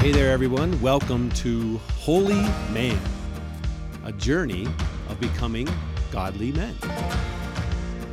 Hey 0.00 0.12
there, 0.12 0.32
everyone. 0.32 0.80
Welcome 0.80 1.28
to 1.32 1.76
Holy 1.98 2.40
Man, 2.72 2.98
a 4.06 4.12
journey 4.12 4.66
of 5.10 5.20
becoming 5.20 5.68
godly 6.10 6.52
men. 6.52 6.74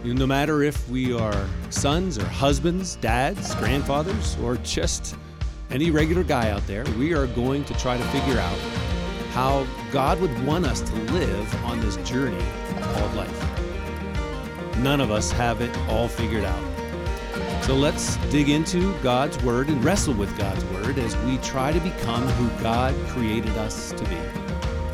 No 0.03 0.27
matter 0.27 0.63
if 0.63 0.89
we 0.89 1.13
are 1.13 1.47
sons 1.69 2.17
or 2.17 2.25
husbands, 2.25 2.97
dads, 2.97 3.55
grandfathers, 3.55 4.35
or 4.43 4.57
just 4.57 5.15
any 5.71 5.89
regular 5.89 6.25
guy 6.25 6.49
out 6.49 6.67
there, 6.67 6.83
we 6.99 7.13
are 7.13 7.25
going 7.27 7.63
to 7.63 7.73
try 7.75 7.95
to 7.95 8.03
figure 8.07 8.37
out 8.37 8.59
how 9.31 9.65
God 9.89 10.19
would 10.19 10.45
want 10.45 10.65
us 10.65 10.81
to 10.81 10.93
live 11.13 11.55
on 11.63 11.79
this 11.79 11.95
journey 11.97 12.45
called 12.81 13.13
life. 13.13 14.77
None 14.79 14.99
of 14.99 15.09
us 15.09 15.31
have 15.31 15.61
it 15.61 15.73
all 15.87 16.09
figured 16.09 16.43
out. 16.43 16.76
So 17.63 17.75
let's 17.75 18.17
dig 18.31 18.49
into 18.49 18.97
God's 19.01 19.41
Word 19.43 19.67
and 19.69 19.83
wrestle 19.83 20.13
with 20.13 20.35
God's 20.37 20.63
Word 20.65 20.97
as 20.97 21.17
we 21.17 21.37
try 21.39 21.71
to 21.71 21.79
become 21.79 22.23
who 22.23 22.63
God 22.63 22.95
created 23.09 23.57
us 23.57 23.91
to 23.91 24.03
be. 24.05 24.17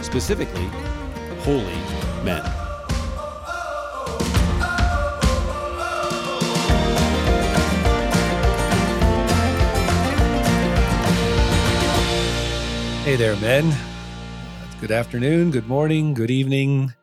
Specifically, 0.04 0.70
holy 1.42 1.64
men. 2.24 2.44
Hey 13.04 13.18
there, 13.18 13.36
men. 13.36 13.72
Good 14.82 14.92
afternoon, 14.92 15.52
good 15.52 15.68
morning, 15.68 16.14
good 16.14 16.32
evening, 16.32 16.94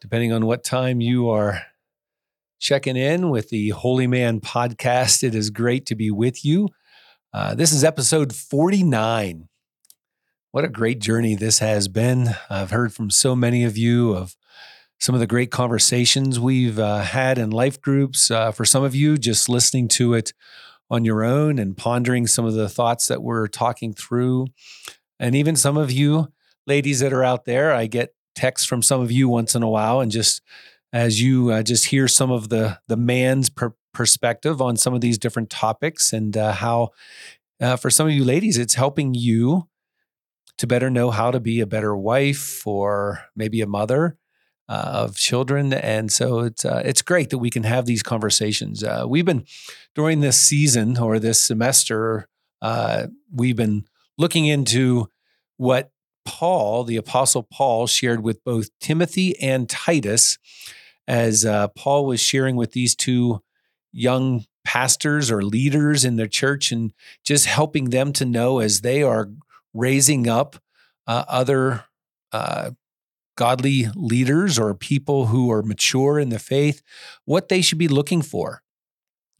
depending 0.00 0.32
on 0.32 0.46
what 0.46 0.62
time 0.62 1.00
you 1.00 1.28
are 1.28 1.62
checking 2.58 2.96
in 2.96 3.30
with 3.30 3.48
the 3.48 3.70
Holy 3.70 4.06
Man 4.06 4.40
podcast. 4.40 5.22
It 5.22 5.34
is 5.34 5.50
great 5.50 5.86
to 5.86 5.94
be 5.94 6.10
with 6.10 6.44
you. 6.44 6.68
Uh, 7.32 7.54
this 7.54 7.72
is 7.72 7.84
episode 7.84 8.34
49. 8.34 9.48
What 10.52 10.64
a 10.64 10.68
great 10.68 11.00
journey 11.00 11.34
this 11.34 11.58
has 11.58 11.88
been. 11.88 12.30
I've 12.48 12.70
heard 12.70 12.94
from 12.94 13.10
so 13.10 13.34
many 13.34 13.64
of 13.64 13.76
you 13.76 14.12
of 14.12 14.36
some 15.00 15.14
of 15.14 15.20
the 15.20 15.26
great 15.26 15.50
conversations 15.50 16.38
we've 16.38 16.78
uh, 16.78 17.00
had 17.00 17.38
in 17.38 17.50
life 17.50 17.80
groups. 17.80 18.30
Uh, 18.30 18.52
for 18.52 18.64
some 18.64 18.84
of 18.84 18.94
you, 18.94 19.18
just 19.18 19.48
listening 19.48 19.88
to 19.88 20.14
it 20.14 20.32
on 20.88 21.04
your 21.04 21.24
own 21.24 21.58
and 21.58 21.76
pondering 21.76 22.26
some 22.26 22.44
of 22.44 22.54
the 22.54 22.68
thoughts 22.68 23.08
that 23.08 23.22
we're 23.22 23.48
talking 23.48 23.92
through. 23.92 24.46
And 25.18 25.34
even 25.34 25.56
some 25.56 25.76
of 25.76 25.90
you 25.90 26.28
ladies 26.66 27.00
that 27.00 27.12
are 27.12 27.24
out 27.24 27.44
there, 27.44 27.72
I 27.72 27.86
get 27.86 28.14
texts 28.34 28.66
from 28.66 28.82
some 28.82 29.00
of 29.00 29.10
you 29.10 29.28
once 29.28 29.54
in 29.54 29.62
a 29.62 29.68
while 29.68 30.00
and 30.00 30.10
just 30.10 30.40
as 30.94 31.20
you 31.20 31.50
uh, 31.50 31.62
just 31.62 31.86
hear 31.86 32.06
some 32.08 32.30
of 32.30 32.48
the 32.48 32.78
the 32.86 32.96
man's 32.96 33.50
per- 33.50 33.74
perspective 33.92 34.62
on 34.62 34.76
some 34.76 34.94
of 34.94 35.00
these 35.00 35.18
different 35.18 35.50
topics 35.50 36.12
and 36.12 36.36
uh, 36.36 36.52
how 36.52 36.90
uh, 37.60 37.76
for 37.76 37.90
some 37.90 38.06
of 38.06 38.12
you 38.12 38.24
ladies 38.24 38.56
it's 38.56 38.74
helping 38.74 39.12
you 39.12 39.68
to 40.56 40.66
better 40.66 40.88
know 40.88 41.10
how 41.10 41.32
to 41.32 41.40
be 41.40 41.60
a 41.60 41.66
better 41.66 41.96
wife 41.96 42.64
or 42.66 43.24
maybe 43.34 43.60
a 43.60 43.66
mother 43.66 44.16
uh, 44.68 44.90
of 44.94 45.16
children. 45.16 45.74
And 45.74 46.12
so 46.12 46.40
it's 46.40 46.64
uh, 46.64 46.82
it's 46.84 47.02
great 47.02 47.30
that 47.30 47.38
we 47.38 47.50
can 47.50 47.64
have 47.64 47.86
these 47.86 48.02
conversations. 48.02 48.84
Uh, 48.84 49.04
we've 49.06 49.26
been 49.26 49.44
during 49.96 50.20
this 50.20 50.40
season 50.40 50.96
or 50.96 51.18
this 51.18 51.42
semester 51.42 52.28
we've 53.32 53.56
been 53.56 53.84
looking 54.16 54.46
into 54.46 55.08
what 55.56 55.90
Paul, 56.24 56.84
the 56.84 56.96
Apostle 56.96 57.42
Paul, 57.42 57.86
shared 57.88 58.22
with 58.22 58.42
both 58.44 58.70
Timothy 58.80 59.38
and 59.40 59.68
Titus 59.68 60.38
as 61.06 61.44
uh, 61.44 61.68
Paul 61.68 62.06
was 62.06 62.20
sharing 62.20 62.56
with 62.56 62.72
these 62.72 62.94
two 62.94 63.42
young 63.92 64.44
pastors 64.64 65.30
or 65.30 65.42
leaders 65.42 66.04
in 66.04 66.16
their 66.16 66.26
church 66.26 66.72
and 66.72 66.92
just 67.22 67.46
helping 67.46 67.90
them 67.90 68.12
to 68.14 68.24
know 68.24 68.58
as 68.58 68.80
they 68.80 69.02
are 69.02 69.30
raising 69.72 70.28
up 70.28 70.56
uh, 71.06 71.24
other 71.28 71.84
uh, 72.32 72.70
godly 73.36 73.86
leaders 73.94 74.58
or 74.58 74.74
people 74.74 75.26
who 75.26 75.50
are 75.50 75.62
mature 75.62 76.18
in 76.18 76.30
the 76.30 76.38
faith, 76.38 76.82
what 77.24 77.48
they 77.48 77.60
should 77.60 77.78
be 77.78 77.88
looking 77.88 78.22
for. 78.22 78.62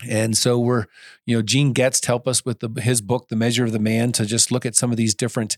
And 0.09 0.37
so 0.37 0.59
we're, 0.59 0.87
you 1.25 1.37
know, 1.37 1.43
Gene 1.43 1.73
Getz 1.73 2.05
help 2.05 2.27
us 2.27 2.45
with 2.45 2.61
the, 2.61 2.69
his 2.81 3.01
book, 3.01 3.29
The 3.29 3.37
Measure 3.37 3.65
of 3.65 3.73
the 3.73 3.79
Man, 3.79 4.13
to 4.13 4.27
just 4.27 4.51
look 4.51 4.67
at 4.67 4.75
some 4.75 4.91
of 4.91 4.97
these 4.97 5.15
different 5.15 5.57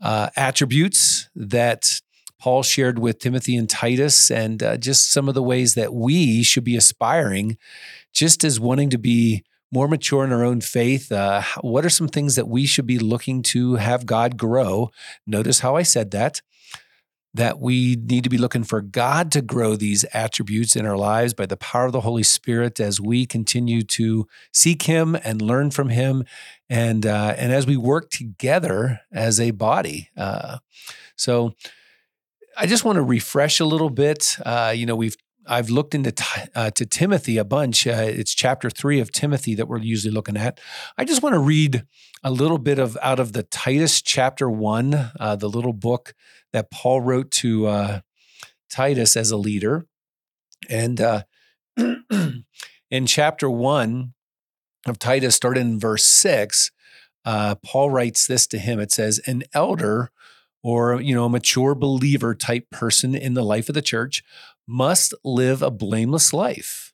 uh, 0.00 0.30
attributes 0.36 1.28
that 1.34 2.00
Paul 2.44 2.62
shared 2.62 2.98
with 2.98 3.20
Timothy 3.20 3.56
and 3.56 3.70
Titus, 3.70 4.30
and 4.30 4.62
uh, 4.62 4.76
just 4.76 5.10
some 5.10 5.30
of 5.30 5.34
the 5.34 5.42
ways 5.42 5.76
that 5.76 5.94
we 5.94 6.42
should 6.42 6.62
be 6.62 6.76
aspiring, 6.76 7.56
just 8.12 8.44
as 8.44 8.60
wanting 8.60 8.90
to 8.90 8.98
be 8.98 9.44
more 9.72 9.88
mature 9.88 10.26
in 10.26 10.30
our 10.30 10.44
own 10.44 10.60
faith. 10.60 11.10
Uh, 11.10 11.40
what 11.62 11.86
are 11.86 11.88
some 11.88 12.06
things 12.06 12.36
that 12.36 12.46
we 12.46 12.66
should 12.66 12.86
be 12.86 12.98
looking 12.98 13.42
to 13.44 13.76
have 13.76 14.04
God 14.04 14.36
grow? 14.36 14.90
Notice 15.26 15.60
how 15.60 15.76
I 15.76 15.84
said 15.84 16.10
that. 16.10 16.42
That 17.32 17.60
we 17.60 17.96
need 17.96 18.24
to 18.24 18.30
be 18.30 18.36
looking 18.36 18.62
for 18.62 18.82
God 18.82 19.32
to 19.32 19.40
grow 19.40 19.74
these 19.74 20.04
attributes 20.12 20.76
in 20.76 20.84
our 20.84 20.98
lives 20.98 21.32
by 21.32 21.46
the 21.46 21.56
power 21.56 21.86
of 21.86 21.92
the 21.92 22.02
Holy 22.02 22.22
Spirit 22.22 22.78
as 22.78 23.00
we 23.00 23.24
continue 23.24 23.80
to 23.84 24.28
seek 24.52 24.82
Him 24.82 25.16
and 25.24 25.40
learn 25.40 25.70
from 25.70 25.88
Him, 25.88 26.24
and 26.68 27.06
uh, 27.06 27.34
and 27.38 27.54
as 27.54 27.66
we 27.66 27.78
work 27.78 28.10
together 28.10 29.00
as 29.10 29.40
a 29.40 29.52
body. 29.52 30.10
Uh, 30.14 30.58
so, 31.16 31.54
I 32.56 32.66
just 32.66 32.84
want 32.84 32.96
to 32.96 33.02
refresh 33.02 33.60
a 33.60 33.64
little 33.64 33.90
bit. 33.90 34.36
Uh, 34.44 34.72
you 34.74 34.86
know, 34.86 34.96
we've 34.96 35.16
I've 35.46 35.68
looked 35.68 35.94
into 35.94 36.12
uh, 36.54 36.70
to 36.70 36.86
Timothy 36.86 37.36
a 37.36 37.44
bunch. 37.44 37.86
Uh, 37.86 38.06
it's 38.06 38.34
chapter 38.34 38.70
three 38.70 39.00
of 39.00 39.12
Timothy 39.12 39.54
that 39.54 39.68
we're 39.68 39.78
usually 39.78 40.12
looking 40.12 40.36
at. 40.36 40.58
I 40.96 41.04
just 41.04 41.22
want 41.22 41.34
to 41.34 41.38
read 41.38 41.84
a 42.22 42.30
little 42.30 42.58
bit 42.58 42.78
of 42.78 42.96
out 43.02 43.20
of 43.20 43.32
the 43.34 43.42
Titus 43.42 44.00
chapter 44.00 44.48
one, 44.48 45.10
uh, 45.20 45.36
the 45.36 45.48
little 45.48 45.72
book 45.72 46.14
that 46.52 46.70
Paul 46.70 47.00
wrote 47.02 47.30
to 47.32 47.66
uh, 47.66 48.00
Titus 48.70 49.16
as 49.16 49.30
a 49.30 49.36
leader, 49.36 49.86
and 50.70 51.00
uh, 51.00 51.22
in 51.76 53.06
chapter 53.06 53.50
one 53.50 54.14
of 54.86 54.98
Titus, 54.98 55.34
starting 55.34 55.72
in 55.72 55.80
verse 55.80 56.04
six, 56.04 56.70
uh, 57.24 57.56
Paul 57.56 57.90
writes 57.90 58.26
this 58.26 58.46
to 58.48 58.58
him. 58.58 58.80
It 58.80 58.92
says, 58.92 59.20
"An 59.26 59.42
elder." 59.52 60.10
Or 60.64 61.00
you 61.00 61.14
know 61.14 61.26
a 61.26 61.28
mature 61.28 61.76
believer 61.76 62.34
type 62.34 62.68
person 62.70 63.14
in 63.14 63.34
the 63.34 63.44
life 63.44 63.68
of 63.68 63.74
the 63.76 63.82
church 63.82 64.24
must 64.66 65.14
live 65.22 65.62
a 65.62 65.70
blameless 65.70 66.32
life. 66.32 66.92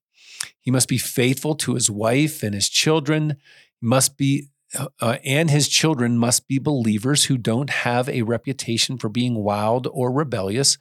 He 0.61 0.71
must 0.71 0.89
be 0.89 0.99
faithful 0.99 1.55
to 1.55 1.75
his 1.75 1.89
wife 1.89 2.43
and 2.43 2.55
his 2.55 2.69
children 2.69 3.37
must 3.81 4.19
be 4.19 4.49
uh, 4.79 4.89
uh, 5.01 5.17
and 5.25 5.51
his 5.51 5.69
children 5.69 6.19
must 6.19 6.47
be 6.47 6.59
believers 6.59 7.25
who 7.25 7.39
don't 7.39 7.71
have 7.71 8.09
a 8.09 8.23
reputation 8.23 8.99
for 8.99 9.09
being 9.09 9.37
wild 9.37 9.89
or 9.91 10.13
rebellious. 10.13 10.79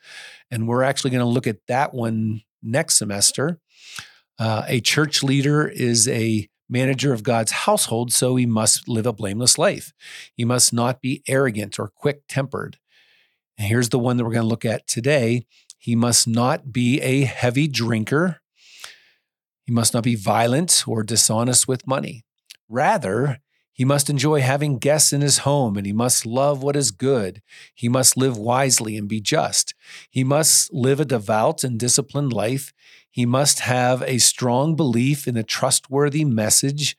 And 0.51 0.67
we're 0.67 0.83
actually 0.83 1.11
going 1.11 1.21
to 1.21 1.25
look 1.25 1.47
at 1.47 1.65
that 1.67 1.93
one 1.93 2.41
next 2.61 2.97
semester. 2.97 3.59
Uh, 4.37 4.63
a 4.67 4.79
church 4.79 5.23
leader 5.23 5.67
is 5.67 6.07
a 6.07 6.47
manager 6.69 7.13
of 7.13 7.23
God's 7.23 7.51
household, 7.51 8.13
so 8.13 8.35
he 8.35 8.45
must 8.45 8.87
live 8.87 9.05
a 9.05 9.13
blameless 9.13 9.57
life. 9.57 9.93
He 10.33 10.45
must 10.45 10.71
not 10.71 11.01
be 11.01 11.23
arrogant 11.27 11.79
or 11.79 11.87
quick 11.87 12.21
tempered. 12.27 12.77
Here's 13.57 13.89
the 13.89 13.99
one 13.99 14.17
that 14.17 14.23
we're 14.23 14.31
going 14.31 14.43
to 14.43 14.47
look 14.47 14.65
at 14.65 14.87
today. 14.87 15.45
He 15.77 15.95
must 15.95 16.27
not 16.27 16.71
be 16.71 17.01
a 17.01 17.21
heavy 17.21 17.67
drinker. 17.67 18.41
He 19.65 19.73
must 19.73 19.93
not 19.93 20.03
be 20.03 20.15
violent 20.15 20.83
or 20.87 21.03
dishonest 21.03 21.67
with 21.67 21.87
money. 21.87 22.23
Rather, 22.67 23.39
he 23.79 23.85
must 23.85 24.09
enjoy 24.09 24.41
having 24.41 24.77
guests 24.77 25.13
in 25.13 25.21
his 25.21 25.39
home 25.39 25.77
and 25.77 25.85
he 25.85 25.93
must 25.93 26.25
love 26.25 26.61
what 26.61 26.75
is 26.75 26.91
good. 26.91 27.41
He 27.73 27.87
must 27.87 28.17
live 28.17 28.37
wisely 28.37 28.97
and 28.97 29.07
be 29.07 29.21
just. 29.21 29.73
He 30.09 30.23
must 30.25 30.73
live 30.73 30.99
a 30.99 31.05
devout 31.05 31.63
and 31.63 31.79
disciplined 31.79 32.33
life. 32.33 32.73
He 33.09 33.25
must 33.25 33.61
have 33.61 34.01
a 34.03 34.19
strong 34.19 34.75
belief 34.75 35.27
in 35.27 35.35
the 35.35 35.43
trustworthy 35.43 36.23
message 36.25 36.97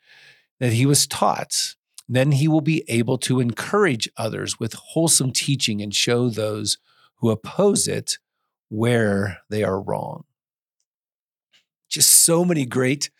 that 0.58 0.72
he 0.72 0.86
was 0.86 1.06
taught. 1.06 1.74
Then 2.08 2.32
he 2.32 2.48
will 2.48 2.60
be 2.60 2.84
able 2.88 3.18
to 3.18 3.40
encourage 3.40 4.08
others 4.16 4.58
with 4.58 4.74
wholesome 4.74 5.32
teaching 5.32 5.80
and 5.80 5.94
show 5.94 6.28
those 6.28 6.78
who 7.18 7.30
oppose 7.30 7.86
it 7.86 8.18
where 8.68 9.38
they 9.48 9.62
are 9.62 9.80
wrong. 9.80 10.24
Just 11.88 12.24
so 12.24 12.44
many 12.44 12.66
great 12.66 13.10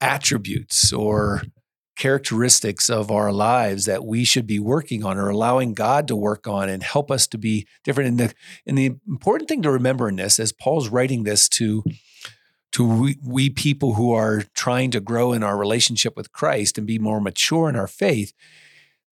attributes 0.00 0.92
or 0.92 1.42
characteristics 1.96 2.90
of 2.90 3.10
our 3.10 3.32
lives 3.32 3.84
that 3.84 4.04
we 4.04 4.24
should 4.24 4.46
be 4.46 4.58
working 4.58 5.04
on 5.04 5.16
or 5.16 5.28
allowing 5.28 5.74
God 5.74 6.08
to 6.08 6.16
work 6.16 6.46
on 6.46 6.68
and 6.68 6.82
help 6.82 7.10
us 7.10 7.26
to 7.28 7.38
be 7.38 7.66
different. 7.84 8.08
And 8.08 8.18
the, 8.18 8.34
and 8.66 8.76
the 8.76 8.96
important 9.08 9.48
thing 9.48 9.62
to 9.62 9.70
remember 9.70 10.08
in 10.08 10.16
this, 10.16 10.38
as 10.38 10.52
Paul's 10.52 10.88
writing 10.88 11.22
this 11.22 11.48
to, 11.50 11.84
to 12.72 12.84
we, 12.84 13.18
we 13.24 13.50
people 13.50 13.94
who 13.94 14.12
are 14.12 14.42
trying 14.54 14.90
to 14.90 15.00
grow 15.00 15.32
in 15.32 15.42
our 15.42 15.56
relationship 15.56 16.16
with 16.16 16.32
Christ 16.32 16.78
and 16.78 16.86
be 16.86 16.98
more 16.98 17.20
mature 17.20 17.68
in 17.68 17.76
our 17.76 17.86
faith, 17.86 18.32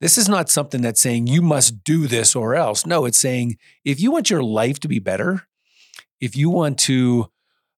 this 0.01 0.19
is 0.19 0.29
not 0.29 0.51
something 0.51 0.83
that's 0.83 1.01
saying 1.01 1.29
you 1.29 1.43
must 1.43 1.85
do 1.85 2.09
this 2.09 2.35
or 2.35 2.57
else. 2.57 2.85
No, 2.85 3.05
it's 3.05 3.19
saying 3.19 3.57
if 3.85 4.01
you 4.01 4.11
want 4.11 4.31
your 4.31 4.43
life 4.43 4.81
to 4.81 4.89
be 4.89 4.99
better, 4.99 5.47
if 6.21 6.37
you 6.37 6.51
want 6.51 6.79
to 6.81 7.31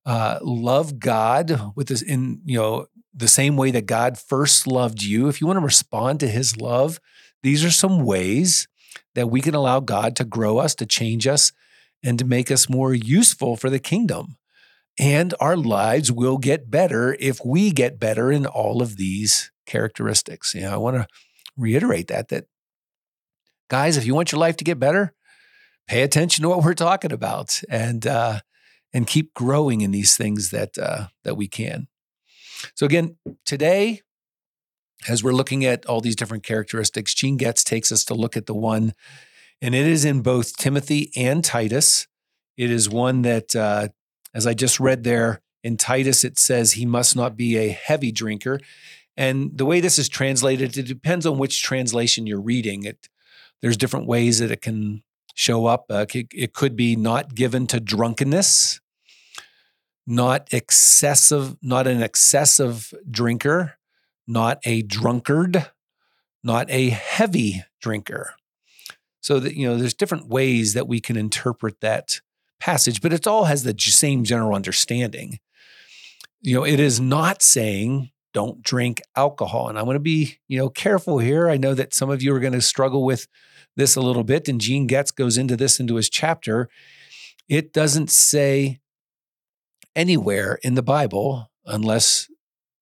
uh, 0.07 0.39
love 0.43 0.99
God 0.99 1.73
with 1.75 1.89
this 1.89 2.03
in 2.03 2.41
you 2.45 2.59
know 2.59 2.87
the 3.15 3.29
same 3.29 3.57
way 3.57 3.71
that 3.71 3.87
God 3.87 4.19
first 4.19 4.67
loved 4.67 5.03
you, 5.03 5.29
if 5.29 5.41
you 5.41 5.47
want 5.47 5.59
to 5.59 5.65
respond 5.65 6.21
to 6.21 6.29
his 6.29 6.57
love, 6.57 6.99
these 7.43 7.65
are 7.65 7.71
some 7.71 8.05
ways 8.05 8.67
that 9.15 9.31
we 9.31 9.41
can 9.41 9.55
allow 9.55 9.81
God 9.81 10.17
to 10.17 10.25
grow 10.25 10.59
us, 10.59 10.75
to 10.77 10.87
change 10.87 11.27
us, 11.27 11.53
and 12.03 12.19
to 12.19 12.25
make 12.25 12.51
us 12.51 12.69
more 12.69 12.93
useful 12.93 13.57
for 13.57 13.71
the 13.71 13.79
kingdom. 13.79 14.37
And 14.99 15.35
our 15.41 15.57
lives 15.57 16.11
will 16.11 16.39
get 16.39 16.71
better 16.71 17.17
if 17.19 17.45
we 17.45 17.71
get 17.71 17.99
better 17.99 18.31
in 18.31 18.47
all 18.47 18.83
of 18.83 18.97
these 18.97 19.51
characteristics. 19.67 20.55
You 20.55 20.63
know, 20.63 20.73
I 20.73 20.77
want 20.77 20.97
to 20.97 21.07
reiterate 21.57 22.09
that 22.09 22.29
that 22.29 22.47
guys, 23.69 23.97
if 23.97 24.07
you 24.07 24.15
want 24.15 24.33
your 24.33 24.41
life 24.41 24.57
to 24.59 24.65
get 24.65 24.79
better, 24.79 25.15
pay 25.87 26.03
attention 26.03 26.43
to 26.43 26.49
what 26.49 26.63
we're 26.63 26.75
talking 26.75 27.13
about 27.13 27.61
and 27.69 28.07
uh, 28.07 28.41
and 28.95 29.07
keep 29.07 29.35
growing 29.35 29.81
in 29.81 29.91
these 29.91 30.17
things 30.17 30.51
that 30.51 30.79
uh, 30.79 31.09
that 31.25 31.37
we 31.37 31.49
can. 31.49 31.89
So 32.75 32.87
again, 32.87 33.17
today, 33.45 34.01
as 35.09 35.23
we're 35.23 35.33
looking 35.33 35.65
at 35.65 35.85
all 35.85 36.01
these 36.01 36.17
different 36.17 36.45
characteristics, 36.45 37.13
Gene 37.13 37.37
Getz 37.37 37.65
takes 37.65 37.93
us 37.93 38.05
to 38.07 38.15
look 38.15 38.37
at 38.37 38.47
the 38.47 38.55
one, 38.55 38.95
and 39.61 39.75
it 39.75 39.87
is 39.87 40.05
in 40.05 40.23
both 40.23 40.57
Timothy 40.57 41.11
and 41.17 41.45
Titus. 41.45 42.07
It 42.57 42.71
is 42.71 42.89
one 42.89 43.23
that 43.23 43.55
uh, 43.55 43.89
as 44.33 44.47
I 44.47 44.55
just 44.55 44.81
read 44.81 45.05
there 45.05 45.43
in 45.63 45.77
Titus, 45.77 46.25
it 46.25 46.39
says 46.39 46.73
he 46.73 46.87
must 46.87 47.17
not 47.17 47.37
be 47.37 47.59
a 47.59 47.69
heavy 47.69 48.13
drinker. 48.13 48.61
And 49.17 49.57
the 49.57 49.67
way 49.67 49.81
this 49.81 49.99
is 49.99 50.09
translated, 50.09 50.77
it 50.77 50.87
depends 50.87 51.27
on 51.27 51.39
which 51.39 51.63
translation 51.63 52.27
you're 52.27 52.41
reading. 52.41 52.85
It 52.85 53.09
there's 53.61 53.77
different 53.77 54.07
ways 54.07 54.41
that 54.41 54.51
it 54.51 54.61
can 54.61 55.03
show 55.35 55.67
up. 55.67 55.87
Uh, 55.89 56.07
it, 56.13 56.27
it 56.33 56.53
could 56.53 56.77
be 56.77 56.97
not 56.97 57.35
given 57.35 57.67
to 57.69 57.81
drunkenness, 57.81 58.81
not 60.07 60.53
excessive, 60.53 61.57
not 61.63 61.87
an 61.87 62.03
excessive 62.03 62.93
drinker, 63.11 63.75
not 64.27 64.59
a 64.65 64.83
drunkard, 64.83 65.71
not 66.43 66.71
a 66.71 66.91
heavy 66.91 67.65
drinker. 67.81 68.35
So 69.21 69.41
that 69.41 69.55
you 69.55 69.67
know, 69.67 69.77
there's 69.77 69.95
different 69.95 70.29
ways 70.29 70.75
that 70.75 70.87
we 70.87 71.01
can 71.01 71.17
interpret 71.17 71.81
that 71.81 72.21
passage, 72.61 73.01
but 73.01 73.13
it 73.13 73.27
all 73.27 73.45
has 73.45 73.63
the 73.63 73.75
same 73.79 74.25
general 74.25 74.55
understanding. 74.55 75.39
You 76.43 76.57
know, 76.57 76.65
it 76.65 76.79
is 76.79 77.01
not 77.01 77.43
saying 77.43 78.11
don't 78.35 78.63
drink 78.63 79.01
alcohol. 79.17 79.69
And 79.69 79.79
I 79.79 79.83
want 79.83 79.97
to 79.97 80.01
be, 80.01 80.39
you 80.49 80.59
know, 80.59 80.69
careful 80.69 81.19
here. 81.19 81.49
I 81.49 81.57
know 81.57 81.73
that 81.73 81.95
some 81.95 82.11
of 82.11 82.21
you 82.23 82.35
are 82.35 82.41
going 82.41 82.53
to 82.53 82.61
struggle 82.61 83.05
with 83.05 83.29
this 83.77 83.97
a 83.97 84.03
little 84.03 84.25
bit, 84.25 84.49
and 84.49 84.61
Gene 84.61 84.87
Getz 84.87 85.11
goes 85.11 85.39
into 85.39 85.57
this 85.57 85.81
into 85.81 85.95
his 85.95 86.11
chapter. 86.11 86.69
It 87.49 87.73
doesn't 87.73 88.11
say 88.11 88.81
anywhere 89.97 90.59
in 90.63 90.75
the 90.75 90.83
Bible, 90.83 91.51
unless 91.67 92.29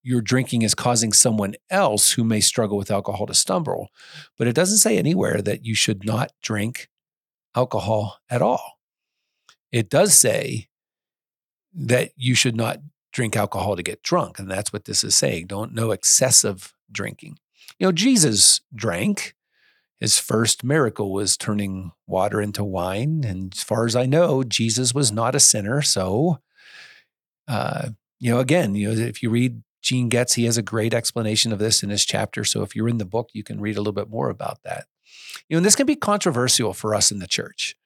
your 0.02 0.20
drinking 0.20 0.62
is 0.62 0.74
causing 0.74 1.12
someone 1.12 1.54
else 1.70 2.12
who 2.12 2.24
may 2.24 2.40
struggle 2.40 2.76
with 2.76 2.90
alcohol 2.90 3.26
to 3.26 3.34
stumble, 3.34 3.88
but 4.36 4.48
it 4.48 4.54
doesn't 4.54 4.78
say 4.78 4.98
anywhere 4.98 5.40
that 5.40 5.64
you 5.64 5.74
should 5.74 6.04
not 6.04 6.32
drink 6.42 6.88
alcohol 7.54 8.18
at 8.28 8.42
all. 8.42 8.78
It 9.70 9.88
does 9.88 10.14
say 10.14 10.68
that 11.74 12.10
you 12.16 12.34
should 12.34 12.56
not 12.56 12.80
drink 13.12 13.36
alcohol 13.36 13.76
to 13.76 13.82
get 13.82 14.02
drunk. 14.02 14.38
And 14.38 14.50
that's 14.50 14.72
what 14.72 14.84
this 14.84 15.04
is 15.04 15.14
saying. 15.14 15.46
Don't 15.46 15.72
no 15.72 15.90
excessive 15.90 16.74
drinking. 16.90 17.38
You 17.78 17.86
know, 17.86 17.92
Jesus 17.92 18.60
drank. 18.74 19.34
His 20.00 20.18
first 20.18 20.64
miracle 20.64 21.12
was 21.12 21.36
turning 21.36 21.92
water 22.06 22.40
into 22.40 22.64
wine. 22.64 23.22
And 23.24 23.54
as 23.54 23.62
far 23.62 23.86
as 23.86 23.94
I 23.94 24.04
know, 24.04 24.42
Jesus 24.42 24.94
was 24.94 25.12
not 25.12 25.34
a 25.34 25.40
sinner. 25.40 25.80
So, 25.80 26.40
uh, 27.48 27.90
you 28.18 28.30
know, 28.30 28.38
again, 28.38 28.74
you 28.74 28.88
know, 28.88 29.00
if 29.00 29.22
you 29.22 29.30
read 29.30 29.62
Gene 29.82 30.08
Getz, 30.08 30.34
he 30.34 30.44
has 30.44 30.56
a 30.56 30.62
great 30.62 30.94
explanation 30.94 31.52
of 31.52 31.58
this 31.58 31.82
in 31.82 31.90
his 31.90 32.04
chapter. 32.04 32.44
So 32.44 32.62
if 32.62 32.76
you're 32.76 32.88
in 32.88 32.98
the 32.98 33.04
book, 33.04 33.30
you 33.32 33.42
can 33.42 33.60
read 33.60 33.76
a 33.76 33.80
little 33.80 33.92
bit 33.92 34.08
more 34.08 34.30
about 34.30 34.62
that. 34.64 34.86
You 35.48 35.54
know, 35.54 35.58
and 35.58 35.66
this 35.66 35.76
can 35.76 35.86
be 35.86 35.96
controversial 35.96 36.72
for 36.72 36.94
us 36.94 37.10
in 37.10 37.18
the 37.18 37.26
church 37.26 37.76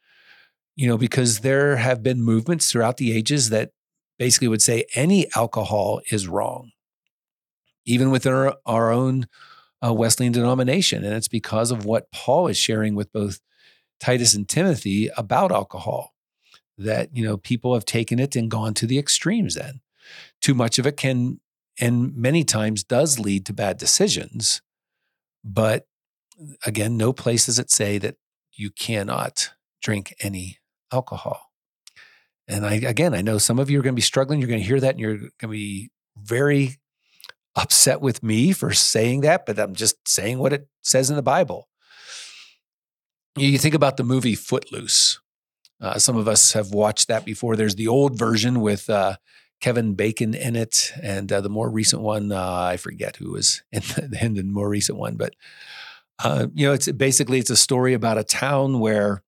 you 0.77 0.87
know, 0.87 0.99
because 0.99 1.41
there 1.41 1.77
have 1.77 2.03
been 2.03 2.21
movements 2.21 2.71
throughout 2.71 2.99
the 2.99 3.17
ages 3.17 3.49
that 3.49 3.71
basically 4.19 4.49
would 4.49 4.63
say 4.63 4.85
any 4.95 5.27
alcohol 5.35 6.01
is 6.11 6.29
wrong, 6.29 6.71
even 7.87 8.11
within 8.11 8.33
our, 8.33 8.57
our 8.67 8.93
own 8.93 9.27
uh, 9.85 9.93
Wesleyan 9.93 10.33
denomination. 10.33 11.03
And 11.03 11.15
it's 11.15 11.29
because 11.29 11.71
of 11.71 11.87
what 11.87 12.13
Paul 12.13 12.47
is 12.47 12.59
sharing 12.59 12.95
with 12.95 13.11
both 13.13 13.41
Titus 13.99 14.35
and 14.35 14.47
Timothy 14.47 15.09
about 15.17 15.51
alcohol 15.51 16.13
that, 16.79 17.17
you 17.17 17.25
know, 17.25 17.37
people 17.37 17.75
have 17.75 17.85
taken 17.85 18.19
it 18.19 18.37
and 18.37 18.51
gone 18.51 18.75
to 18.75 18.87
the 18.87 18.99
extremes 18.99 19.55
then. 19.55 19.81
Too 20.41 20.55
much 20.55 20.79
of 20.79 20.87
it 20.87 20.97
can, 20.97 21.41
and 21.81 22.15
many 22.17 22.45
times 22.45 22.85
does 22.85 23.19
lead 23.19 23.47
to 23.47 23.53
bad 23.53 23.79
decisions. 23.79 24.63
But 25.45 25.87
again, 26.65 26.97
no 26.97 27.13
place 27.13 27.47
does 27.47 27.59
it 27.59 27.71
say 27.71 27.99
that 27.99 28.17
you 28.53 28.71
cannot 28.71 29.51
drink 29.83 30.15
any 30.21 30.59
alcohol. 30.93 31.51
And 32.49 32.65
I, 32.65 32.75
again, 32.75 33.15
I 33.15 33.23
know 33.23 33.39
some 33.39 33.59
of 33.59 33.71
you 33.71 33.81
are 33.81 33.83
going 33.83 33.95
to 33.95 33.97
be 33.97 34.03
struggling. 34.03 34.41
You're 34.41 34.49
going 34.49 34.61
to 34.61 34.67
hear 34.67 34.81
that 34.81 34.91
and 34.91 35.01
you're 35.01 35.17
going 35.17 35.31
to 35.43 35.49
be 35.49 35.91
very 36.17 36.77
upset 37.57 38.01
with 38.01 38.23
me 38.23 38.53
for 38.53 38.73
saying 38.73 39.23
that, 39.23 39.47
but 39.47 39.59
I'm 39.59 39.75
just 39.75 40.07
saying 40.07 40.39
what 40.39 40.53
it 40.53 40.69
says 40.83 41.11
in 41.11 41.17
the 41.17 41.23
Bible. 41.23 41.69
You 43.37 43.59
think 43.59 43.75
about 43.75 43.97
the 43.97 44.05
movie 44.05 44.35
Footloose. 44.35 45.21
Uh, 45.81 45.99
some 45.99 46.17
of 46.17 46.27
us 46.27 46.53
have 46.53 46.71
watched 46.71 47.09
that 47.09 47.25
before. 47.25 47.57
There's 47.57 47.75
the 47.75 47.89
old 47.89 48.19
version 48.19 48.61
with 48.61 48.89
uh, 48.89 49.17
Kevin 49.61 49.95
Bacon 49.95 50.35
in 50.35 50.57
it, 50.57 50.93
and 51.03 51.31
uh, 51.31 51.41
the 51.41 51.49
more 51.49 51.71
recent 51.71 52.03
one, 52.03 52.33
uh, 52.33 52.63
I 52.63 52.77
forget 52.77 53.17
who 53.17 53.33
was 53.33 53.63
in 53.73 53.81
the, 53.81 54.19
in 54.23 54.35
the 54.35 54.43
more 54.43 54.69
recent 54.69 54.99
one. 54.99 55.17
But 55.17 55.35
uh, 56.23 56.47
you 56.55 56.67
know, 56.67 56.73
it's 56.73 56.91
basically 56.93 57.39
it's 57.39 57.51
a 57.51 57.57
story 57.57 57.93
about 57.93 58.19
a 58.19 58.25
town 58.25 58.81
where 58.81 59.23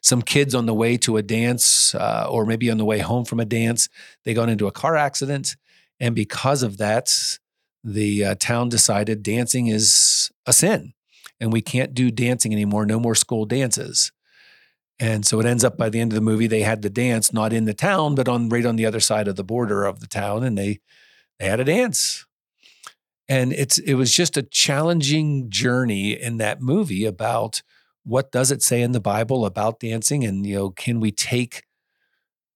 some 0.00 0.22
kids 0.22 0.54
on 0.54 0.66
the 0.66 0.74
way 0.74 0.96
to 0.98 1.16
a 1.16 1.22
dance 1.22 1.94
uh, 1.94 2.26
or 2.30 2.46
maybe 2.46 2.70
on 2.70 2.78
the 2.78 2.84
way 2.84 3.00
home 3.00 3.24
from 3.24 3.40
a 3.40 3.44
dance, 3.44 3.88
they 4.24 4.34
got 4.34 4.48
into 4.48 4.66
a 4.66 4.72
car 4.72 4.96
accident. 4.96 5.56
And 5.98 6.14
because 6.14 6.62
of 6.62 6.78
that, 6.78 7.38
the 7.82 8.36
town 8.36 8.68
decided 8.68 9.22
dancing 9.22 9.66
is 9.66 10.30
a 10.46 10.52
sin 10.52 10.94
and 11.40 11.52
we 11.52 11.60
can't 11.60 11.92
do 11.92 12.10
dancing 12.10 12.52
anymore. 12.52 12.86
No 12.86 13.00
more 13.00 13.14
school 13.14 13.44
dances. 13.44 14.12
And 14.98 15.26
so 15.26 15.40
it 15.40 15.46
ends 15.46 15.62
up 15.62 15.76
by 15.76 15.90
the 15.90 16.00
end 16.00 16.12
of 16.12 16.14
the 16.14 16.22
movie, 16.22 16.46
they 16.46 16.62
had 16.62 16.82
the 16.82 16.90
dance 16.90 17.32
not 17.32 17.52
in 17.52 17.66
the 17.66 17.74
town, 17.74 18.14
but 18.14 18.28
on 18.28 18.48
right 18.48 18.64
on 18.64 18.76
the 18.76 18.86
other 18.86 19.00
side 19.00 19.28
of 19.28 19.36
the 19.36 19.44
border 19.44 19.84
of 19.84 20.00
the 20.00 20.06
town, 20.06 20.42
and 20.42 20.56
they 20.56 20.80
they 21.38 21.46
had 21.46 21.60
a 21.60 21.64
dance. 21.64 22.24
And 23.28 23.52
it's 23.52 23.78
it 23.78 23.94
was 23.94 24.14
just 24.14 24.36
a 24.36 24.42
challenging 24.42 25.50
journey 25.50 26.12
in 26.12 26.38
that 26.38 26.62
movie 26.62 27.04
about 27.04 27.62
what 28.06 28.30
does 28.30 28.52
it 28.52 28.62
say 28.62 28.82
in 28.82 28.92
the 28.92 29.00
Bible 29.00 29.44
about 29.44 29.80
dancing? 29.80 30.24
And, 30.24 30.46
you 30.46 30.54
know, 30.54 30.70
can 30.70 31.00
we 31.00 31.10
take 31.10 31.64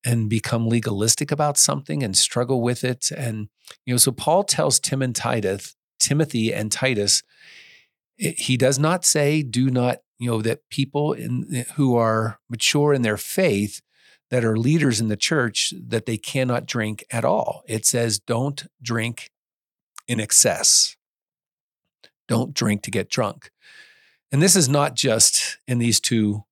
and 0.04 0.30
become 0.30 0.68
legalistic 0.68 1.32
about 1.32 1.58
something 1.58 2.04
and 2.04 2.16
struggle 2.16 2.62
with 2.62 2.84
it? 2.84 3.10
And, 3.10 3.48
you 3.84 3.92
know, 3.92 3.98
so 3.98 4.12
Paul 4.12 4.44
tells 4.44 4.78
Tim 4.78 5.02
and 5.02 5.14
Titus, 5.14 5.74
Timothy 5.98 6.54
and 6.54 6.70
Titus, 6.70 7.24
he 8.16 8.56
does 8.56 8.78
not 8.78 9.04
say, 9.04 9.42
do 9.42 9.70
not, 9.70 9.98
you 10.20 10.30
know, 10.30 10.42
that 10.42 10.68
people 10.68 11.14
in, 11.14 11.64
who 11.74 11.96
are 11.96 12.38
mature 12.48 12.92
in 12.92 13.02
their 13.02 13.16
faith, 13.16 13.80
that 14.30 14.44
are 14.44 14.56
leaders 14.56 15.00
in 15.00 15.08
the 15.08 15.16
church, 15.16 15.72
that 15.88 16.04
they 16.06 16.18
cannot 16.18 16.66
drink 16.66 17.04
at 17.10 17.24
all. 17.24 17.62
It 17.66 17.86
says, 17.86 18.20
don't 18.20 18.66
drink 18.80 19.30
in 20.06 20.20
excess. 20.20 20.94
Don't 22.28 22.54
drink 22.54 22.82
to 22.82 22.90
get 22.90 23.08
drunk. 23.08 23.50
And 24.30 24.42
this 24.42 24.54
is 24.54 24.68
not 24.68 24.94
just 24.94 25.58
in 25.66 25.78
these 25.78 25.98
two 25.98 26.44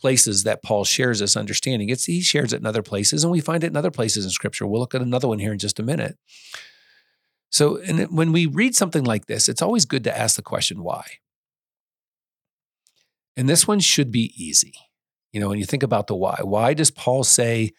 places 0.00 0.44
that 0.44 0.62
Paul 0.62 0.84
shares 0.84 1.18
this 1.18 1.36
understanding. 1.36 1.88
It's 1.88 2.04
he 2.04 2.20
shares 2.20 2.52
it 2.52 2.60
in 2.60 2.66
other 2.66 2.82
places, 2.82 3.24
and 3.24 3.32
we 3.32 3.40
find 3.40 3.62
it 3.62 3.68
in 3.68 3.76
other 3.76 3.90
places 3.90 4.24
in 4.24 4.30
Scripture. 4.30 4.66
We'll 4.66 4.80
look 4.80 4.94
at 4.94 5.02
another 5.02 5.28
one 5.28 5.38
here 5.38 5.52
in 5.52 5.58
just 5.58 5.78
a 5.78 5.82
minute. 5.82 6.16
So, 7.50 7.76
and 7.76 8.16
when 8.16 8.32
we 8.32 8.46
read 8.46 8.74
something 8.74 9.04
like 9.04 9.26
this, 9.26 9.48
it's 9.48 9.60
always 9.60 9.84
good 9.84 10.04
to 10.04 10.18
ask 10.18 10.36
the 10.36 10.42
question 10.42 10.82
why. 10.82 11.04
And 13.36 13.48
this 13.48 13.66
one 13.66 13.80
should 13.80 14.10
be 14.10 14.32
easy. 14.36 14.74
You 15.32 15.40
know, 15.40 15.48
when 15.48 15.58
you 15.58 15.64
think 15.64 15.82
about 15.82 16.06
the 16.06 16.14
why, 16.14 16.38
why 16.42 16.74
does 16.74 16.90
Paul 16.90 17.24
say 17.24 17.72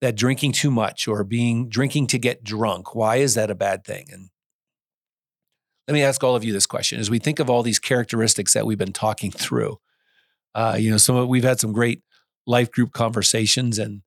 that 0.00 0.16
drinking 0.16 0.52
too 0.52 0.70
much 0.70 1.08
or 1.08 1.24
being 1.24 1.68
drinking 1.68 2.06
to 2.08 2.18
get 2.18 2.44
drunk, 2.44 2.94
why 2.94 3.16
is 3.16 3.34
that 3.34 3.50
a 3.50 3.54
bad 3.54 3.84
thing? 3.84 4.06
And 4.12 4.30
let 5.88 5.94
me 5.94 6.02
ask 6.02 6.22
all 6.22 6.36
of 6.36 6.44
you 6.44 6.52
this 6.52 6.66
question 6.66 7.00
as 7.00 7.10
we 7.10 7.18
think 7.18 7.40
of 7.40 7.50
all 7.50 7.62
these 7.62 7.80
characteristics 7.80 8.54
that 8.54 8.64
we've 8.64 8.78
been 8.78 8.92
talking 8.92 9.32
through. 9.32 9.78
Uh, 10.54 10.76
you 10.78 10.90
know, 10.90 10.96
some 10.96 11.16
of, 11.16 11.28
we've 11.28 11.42
had 11.42 11.58
some 11.58 11.72
great 11.72 12.02
life 12.46 12.70
group 12.70 12.92
conversations, 12.92 13.78
and 13.78 14.02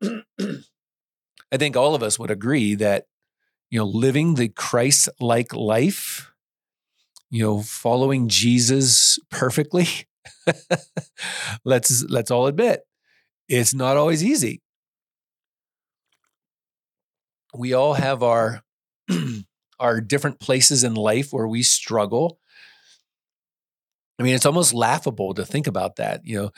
I 0.40 1.56
think 1.56 1.76
all 1.76 1.94
of 1.94 2.02
us 2.02 2.18
would 2.18 2.30
agree 2.30 2.74
that 2.76 3.06
you 3.70 3.78
know 3.78 3.84
living 3.84 4.34
the 4.34 4.48
Christ-like 4.48 5.54
life, 5.54 6.32
you 7.30 7.42
know, 7.42 7.62
following 7.62 8.28
Jesus 8.28 9.18
perfectly. 9.30 9.86
let's 11.64 12.04
let's 12.04 12.30
all 12.30 12.46
admit 12.46 12.82
it's 13.48 13.74
not 13.74 13.96
always 13.96 14.24
easy. 14.24 14.60
We 17.54 17.72
all 17.72 17.94
have 17.94 18.22
our 18.22 18.62
our 19.80 20.00
different 20.00 20.40
places 20.40 20.84
in 20.84 20.94
life 20.94 21.32
where 21.32 21.48
we 21.48 21.62
struggle. 21.62 22.38
I 24.18 24.22
mean, 24.22 24.34
it's 24.34 24.46
almost 24.46 24.72
laughable 24.72 25.34
to 25.34 25.44
think 25.44 25.66
about 25.66 25.96
that. 25.96 26.22
You 26.24 26.42
know, 26.42 26.50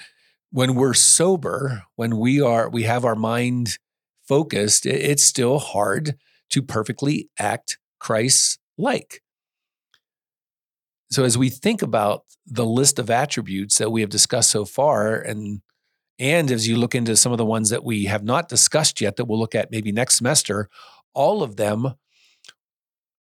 when 0.51 0.75
we're 0.75 0.95
sober, 0.95 1.83
when 1.97 2.19
we 2.19 2.41
are, 2.41 2.69
we 2.69 2.85
have 2.85 3.05
our 3.05 3.17
mind 3.17 3.79
focused, 4.27 4.87
it's 4.87 5.25
still 5.25 5.59
hard 5.59 6.17
to 6.51 6.63
perfectly 6.63 7.29
act 7.39 7.79
Christ 7.99 8.59
like. 8.77 9.23
So, 11.11 11.25
as 11.25 11.39
we 11.39 11.49
think 11.49 11.83
about 11.83 12.25
the 12.47 12.67
list 12.67 12.99
of 12.99 13.11
attributes 13.11 13.79
that 13.79 13.91
we 13.91 14.01
have 14.03 14.11
discussed 14.11 14.51
so 14.51 14.65
far, 14.65 15.15
and 15.15 15.63
and 16.19 16.51
as 16.51 16.67
you 16.67 16.77
look 16.77 16.95
into 16.95 17.17
some 17.17 17.33
of 17.33 17.39
the 17.39 17.45
ones 17.45 17.71
that 17.71 17.85
we 17.85 18.05
have 18.05 18.25
not 18.25 18.49
discussed 18.49 19.01
yet 19.01 19.17
that 19.17 19.27
we'll 19.27 19.39
look 19.39 19.55
at 19.55 19.71
maybe 19.71 19.93
next 19.93 20.17
semester, 20.17 20.69
all 21.15 21.43
of 21.43 21.57
them 21.57 21.95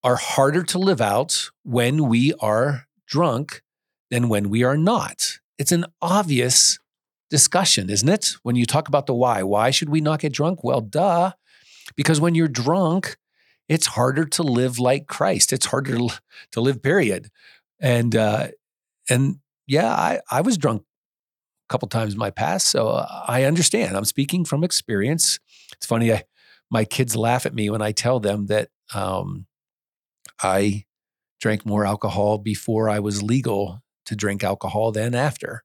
are 0.04 0.16
harder 0.16 0.62
to 0.62 0.78
live 0.78 1.00
out 1.00 1.50
when 1.62 2.08
we 2.08 2.34
are 2.40 2.86
drunk 3.06 3.62
than 4.10 4.28
when 4.28 4.50
we 4.50 4.62
are 4.62 4.76
not. 4.76 5.38
It's 5.58 5.72
an 5.72 5.86
obvious 6.00 6.78
discussion, 7.30 7.90
isn't 7.90 8.08
it? 8.08 8.34
When 8.42 8.54
you 8.54 8.66
talk 8.66 8.86
about 8.86 9.06
the 9.06 9.14
why, 9.14 9.42
why 9.42 9.70
should 9.70 9.88
we 9.88 10.00
not 10.00 10.20
get 10.20 10.32
drunk? 10.32 10.62
Well, 10.62 10.80
duh. 10.80 11.32
Because 11.96 12.20
when 12.20 12.34
you're 12.34 12.48
drunk, 12.48 13.16
it's 13.68 13.86
harder 13.86 14.24
to 14.26 14.42
live 14.42 14.78
like 14.78 15.06
Christ. 15.06 15.52
It's 15.52 15.66
harder 15.66 15.96
to, 15.96 16.08
to 16.52 16.60
live, 16.60 16.82
period. 16.82 17.30
And 17.80 18.14
uh, 18.16 18.48
and 19.08 19.36
yeah, 19.66 19.90
I, 19.90 20.20
I 20.30 20.40
was 20.40 20.58
drunk 20.58 20.82
a 20.82 21.72
couple 21.72 21.88
times 21.88 22.14
in 22.14 22.18
my 22.18 22.30
past, 22.30 22.68
so 22.68 23.04
I 23.28 23.44
understand. 23.44 23.96
I'm 23.96 24.04
speaking 24.04 24.44
from 24.44 24.64
experience. 24.64 25.38
It's 25.72 25.86
funny, 25.86 26.12
I, 26.12 26.24
my 26.70 26.84
kids 26.84 27.16
laugh 27.16 27.46
at 27.46 27.54
me 27.54 27.70
when 27.70 27.82
I 27.82 27.92
tell 27.92 28.20
them 28.20 28.46
that 28.46 28.68
um, 28.94 29.46
I 30.42 30.84
drank 31.40 31.66
more 31.66 31.84
alcohol 31.84 32.38
before 32.38 32.88
I 32.88 33.00
was 33.00 33.22
legal 33.22 33.82
to 34.06 34.16
drink 34.16 34.44
alcohol 34.44 34.92
than 34.92 35.14
after. 35.14 35.64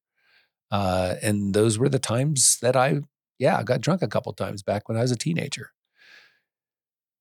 Uh, 0.71 1.15
and 1.21 1.53
those 1.53 1.77
were 1.79 1.89
the 1.89 1.99
times 1.99 2.59
that 2.61 2.75
I, 2.75 3.01
yeah, 3.37 3.57
I 3.57 3.63
got 3.63 3.81
drunk 3.81 4.01
a 4.01 4.07
couple 4.07 4.31
times 4.33 4.61
back 4.61 4.87
when 4.87 4.97
I 4.97 5.01
was 5.01 5.11
a 5.11 5.17
teenager. 5.17 5.71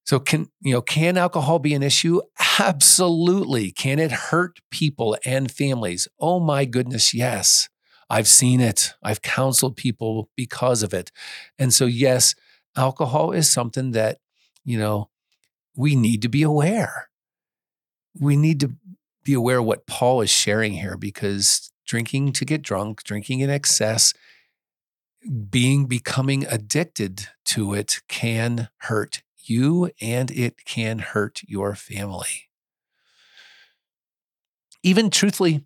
So 0.08 0.18
can 0.18 0.48
you 0.62 0.72
know 0.72 0.80
can 0.80 1.18
alcohol 1.18 1.58
be 1.58 1.74
an 1.74 1.82
issue? 1.82 2.22
Absolutely. 2.58 3.70
Can 3.72 3.98
it 3.98 4.10
hurt 4.10 4.58
people 4.70 5.18
and 5.22 5.50
families? 5.50 6.08
Oh 6.18 6.40
my 6.40 6.64
goodness, 6.64 7.12
yes. 7.12 7.68
I've 8.08 8.26
seen 8.26 8.62
it. 8.62 8.94
I've 9.02 9.20
counseled 9.20 9.76
people 9.76 10.30
because 10.34 10.82
of 10.82 10.94
it. 10.94 11.12
And 11.58 11.74
so 11.74 11.84
yes, 11.84 12.34
alcohol 12.74 13.32
is 13.32 13.52
something 13.52 13.90
that, 13.90 14.16
you 14.64 14.78
know, 14.78 15.10
we 15.76 15.94
need 15.94 16.22
to 16.22 16.30
be 16.30 16.42
aware. 16.42 17.10
We 18.18 18.34
need 18.34 18.60
to 18.60 18.76
be 19.24 19.34
aware 19.34 19.58
of 19.58 19.66
what 19.66 19.86
Paul 19.86 20.22
is 20.22 20.30
sharing 20.30 20.72
here 20.72 20.96
because 20.96 21.70
drinking 21.86 22.32
to 22.32 22.46
get 22.46 22.62
drunk, 22.62 23.04
drinking 23.04 23.40
in 23.40 23.50
excess, 23.50 24.14
being 25.50 25.84
becoming 25.84 26.46
addicted 26.46 27.28
to 27.44 27.74
it 27.74 28.00
can 28.08 28.70
hurt 28.78 29.20
you 29.48 29.90
and 30.00 30.30
it 30.30 30.64
can 30.64 30.98
hurt 30.98 31.40
your 31.46 31.74
family. 31.74 32.48
Even 34.82 35.10
truthfully, 35.10 35.64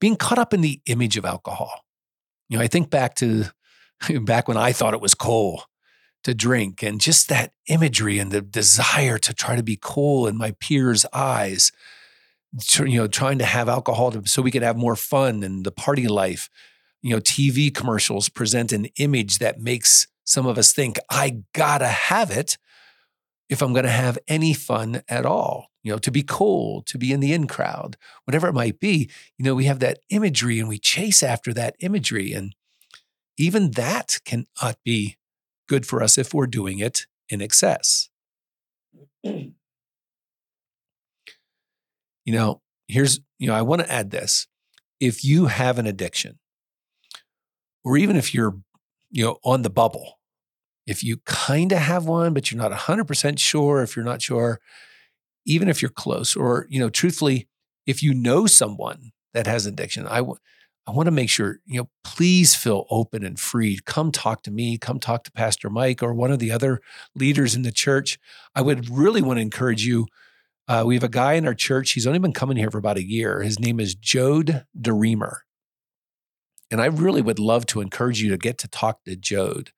being 0.00 0.16
caught 0.16 0.38
up 0.38 0.54
in 0.54 0.60
the 0.60 0.80
image 0.86 1.16
of 1.16 1.24
alcohol. 1.24 1.84
You 2.48 2.58
know, 2.58 2.64
I 2.64 2.68
think 2.68 2.90
back 2.90 3.14
to 3.16 3.46
back 4.20 4.48
when 4.48 4.56
I 4.56 4.72
thought 4.72 4.94
it 4.94 5.00
was 5.00 5.14
cool 5.14 5.64
to 6.24 6.34
drink 6.34 6.82
and 6.82 7.00
just 7.00 7.28
that 7.28 7.52
imagery 7.68 8.18
and 8.18 8.30
the 8.30 8.40
desire 8.40 9.18
to 9.18 9.34
try 9.34 9.56
to 9.56 9.62
be 9.62 9.78
cool 9.80 10.26
in 10.26 10.36
my 10.36 10.52
peers' 10.60 11.06
eyes. 11.12 11.72
You 12.78 13.00
know, 13.00 13.06
trying 13.06 13.38
to 13.38 13.44
have 13.44 13.68
alcohol 13.68 14.10
to, 14.12 14.26
so 14.26 14.40
we 14.40 14.50
could 14.50 14.62
have 14.62 14.76
more 14.76 14.96
fun 14.96 15.42
and 15.42 15.66
the 15.66 15.70
party 15.70 16.08
life. 16.08 16.48
You 17.02 17.10
know, 17.10 17.20
TV 17.20 17.72
commercials 17.72 18.28
present 18.28 18.72
an 18.72 18.86
image 18.98 19.38
that 19.38 19.60
makes 19.60 20.06
some 20.24 20.46
of 20.46 20.58
us 20.58 20.72
think, 20.72 20.98
I 21.10 21.42
gotta 21.52 21.88
have 21.88 22.30
it 22.30 22.56
if 23.48 23.62
I'm 23.62 23.72
going 23.72 23.84
to 23.84 23.90
have 23.90 24.18
any 24.28 24.52
fun 24.52 25.02
at 25.08 25.24
all, 25.24 25.70
you 25.82 25.90
know, 25.90 25.98
to 25.98 26.10
be 26.10 26.22
cool, 26.22 26.82
to 26.82 26.98
be 26.98 27.12
in 27.12 27.20
the 27.20 27.32
in 27.32 27.46
crowd, 27.46 27.96
whatever 28.24 28.48
it 28.48 28.52
might 28.52 28.78
be, 28.78 29.10
you 29.38 29.44
know, 29.44 29.54
we 29.54 29.64
have 29.64 29.78
that 29.78 30.00
imagery 30.10 30.58
and 30.58 30.68
we 30.68 30.78
chase 30.78 31.22
after 31.22 31.54
that 31.54 31.74
imagery. 31.80 32.32
And 32.32 32.54
even 33.38 33.70
that 33.72 34.18
cannot 34.24 34.76
be 34.84 35.16
good 35.68 35.86
for 35.86 36.02
us 36.02 36.18
if 36.18 36.34
we're 36.34 36.46
doing 36.46 36.78
it 36.78 37.06
in 37.28 37.40
excess. 37.40 38.10
you 39.22 39.54
know, 42.26 42.60
here's, 42.88 43.20
you 43.38 43.48
know, 43.48 43.54
I 43.54 43.62
want 43.62 43.80
to 43.80 43.90
add 43.90 44.10
this. 44.10 44.46
If 45.00 45.24
you 45.24 45.46
have 45.46 45.78
an 45.78 45.86
addiction, 45.86 46.38
or 47.84 47.96
even 47.96 48.16
if 48.16 48.34
you're, 48.34 48.58
you 49.10 49.24
know, 49.24 49.38
on 49.44 49.62
the 49.62 49.70
bubble, 49.70 50.17
if 50.88 51.04
you 51.04 51.18
kind 51.26 51.70
of 51.70 51.78
have 51.78 52.06
one, 52.06 52.32
but 52.32 52.50
you're 52.50 52.60
not 52.60 52.72
100% 52.72 53.38
sure, 53.38 53.82
if 53.82 53.94
you're 53.94 54.04
not 54.06 54.22
sure, 54.22 54.58
even 55.44 55.68
if 55.68 55.82
you're 55.82 55.90
close, 55.90 56.34
or, 56.34 56.66
you 56.70 56.80
know, 56.80 56.88
truthfully, 56.88 57.46
if 57.86 58.02
you 58.02 58.14
know 58.14 58.46
someone 58.46 59.12
that 59.34 59.46
has 59.46 59.66
addiction, 59.66 60.06
I, 60.06 60.16
w- 60.16 60.38
I 60.86 60.92
want 60.92 61.06
to 61.06 61.12
make 61.12 61.28
sure, 61.28 61.58
you 61.66 61.78
know, 61.82 61.90
please 62.04 62.54
feel 62.54 62.86
open 62.88 63.22
and 63.22 63.38
free. 63.38 63.78
Come 63.84 64.10
talk 64.10 64.42
to 64.44 64.50
me, 64.50 64.78
come 64.78 64.98
talk 64.98 65.24
to 65.24 65.32
Pastor 65.32 65.68
Mike 65.68 66.02
or 66.02 66.14
one 66.14 66.30
of 66.30 66.38
the 66.38 66.50
other 66.50 66.80
leaders 67.14 67.54
in 67.54 67.62
the 67.62 67.70
church. 67.70 68.18
I 68.54 68.62
would 68.62 68.88
really 68.88 69.20
want 69.20 69.36
to 69.36 69.42
encourage 69.42 69.84
you. 69.84 70.06
Uh, 70.68 70.84
we 70.86 70.94
have 70.94 71.04
a 71.04 71.10
guy 71.10 71.34
in 71.34 71.46
our 71.46 71.54
church. 71.54 71.92
He's 71.92 72.06
only 72.06 72.18
been 72.18 72.32
coming 72.32 72.56
here 72.56 72.70
for 72.70 72.78
about 72.78 72.96
a 72.96 73.06
year. 73.06 73.42
His 73.42 73.60
name 73.60 73.78
is 73.78 73.94
Jode 73.94 74.64
DeReamer. 74.78 75.40
And 76.70 76.80
I 76.80 76.86
really 76.86 77.20
would 77.20 77.38
love 77.38 77.66
to 77.66 77.82
encourage 77.82 78.22
you 78.22 78.30
to 78.30 78.38
get 78.38 78.56
to 78.58 78.68
talk 78.68 79.04
to 79.04 79.16
Jode. 79.16 79.68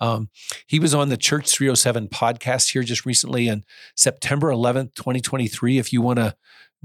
Um, 0.00 0.28
he 0.66 0.78
was 0.78 0.94
on 0.94 1.08
the 1.08 1.16
Church 1.16 1.50
307 1.50 2.08
podcast 2.08 2.72
here 2.72 2.82
just 2.82 3.06
recently 3.06 3.48
on 3.48 3.64
September 3.96 4.48
11th, 4.48 4.94
2023. 4.94 5.78
If 5.78 5.92
you 5.92 6.02
want 6.02 6.18
to 6.18 6.34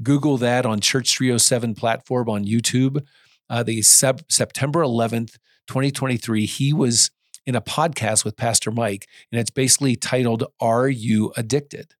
Google 0.02 0.38
that 0.38 0.66
on 0.66 0.80
Church 0.80 1.18
307 1.18 1.76
platform 1.76 2.30
on 2.30 2.46
YouTube, 2.46 3.04
uh, 3.50 3.64
the 3.64 3.82
sep- 3.82 4.32
September 4.32 4.82
11th, 4.82 5.38
2023, 5.68 6.46
he 6.46 6.74
was 6.74 7.12
in 7.46 7.56
a 7.56 7.62
podcast 7.62 8.24
with 8.24 8.38
Pastor 8.38 8.72
Mike, 8.72 9.08
and 9.32 9.42
it's 9.42 9.50
basically 9.50 9.96
titled 9.96 10.44
"Are 10.60 10.88
You 10.88 11.34
Addicted?" 11.36 11.94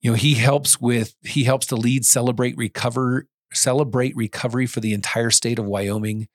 You 0.00 0.10
know, 0.10 0.16
he 0.16 0.34
helps 0.34 0.80
with 0.80 1.14
he 1.22 1.44
helps 1.44 1.66
to 1.66 1.76
lead 1.76 2.04
celebrate 2.04 2.56
recover 2.56 3.26
celebrate 3.52 4.16
recovery 4.16 4.66
for 4.66 4.80
the 4.80 4.92
entire 4.92 5.30
state 5.30 5.58
of 5.58 5.66
Wyoming. 5.66 6.28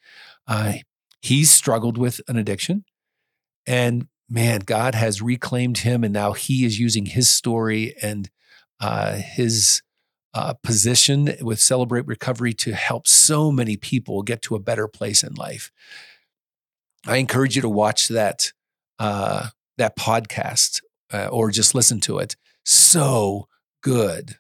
Uh, 0.48 0.74
he's 1.22 1.52
struggled 1.52 1.98
with 1.98 2.22
an 2.28 2.38
addiction. 2.38 2.86
And 3.70 4.08
man, 4.28 4.62
God 4.66 4.96
has 4.96 5.22
reclaimed 5.22 5.78
him, 5.78 6.04
and 6.04 6.12
now 6.12 6.34
he 6.34 6.66
is 6.66 6.80
using 6.80 7.06
his 7.06 7.30
story 7.30 7.94
and 8.02 8.28
uh, 8.80 9.14
his 9.14 9.84
uh, 10.34 10.56
position 10.64 11.36
with 11.42 11.62
Celebrate 11.62 12.08
Recovery 12.08 12.54
to 12.54 12.74
help 12.74 13.08
so 13.08 13.52
many 13.52 13.78
people 13.78 14.24
get 14.24 14.42
to 14.44 14.56
a 14.56 14.60
better 14.60 14.88
place 14.88 15.22
in 15.22 15.36
life. 15.36 15.72
I 17.06 17.18
encourage 17.18 17.56
you 17.56 17.62
to 17.62 17.70
watch 17.70 18.08
that 18.08 18.52
uh, 18.98 19.50
that 19.78 19.96
podcast 19.96 20.82
uh, 21.14 21.28
or 21.28 21.52
just 21.52 21.76
listen 21.76 22.00
to 22.02 22.18
it. 22.18 22.36
So 22.66 23.48
good. 23.84 24.39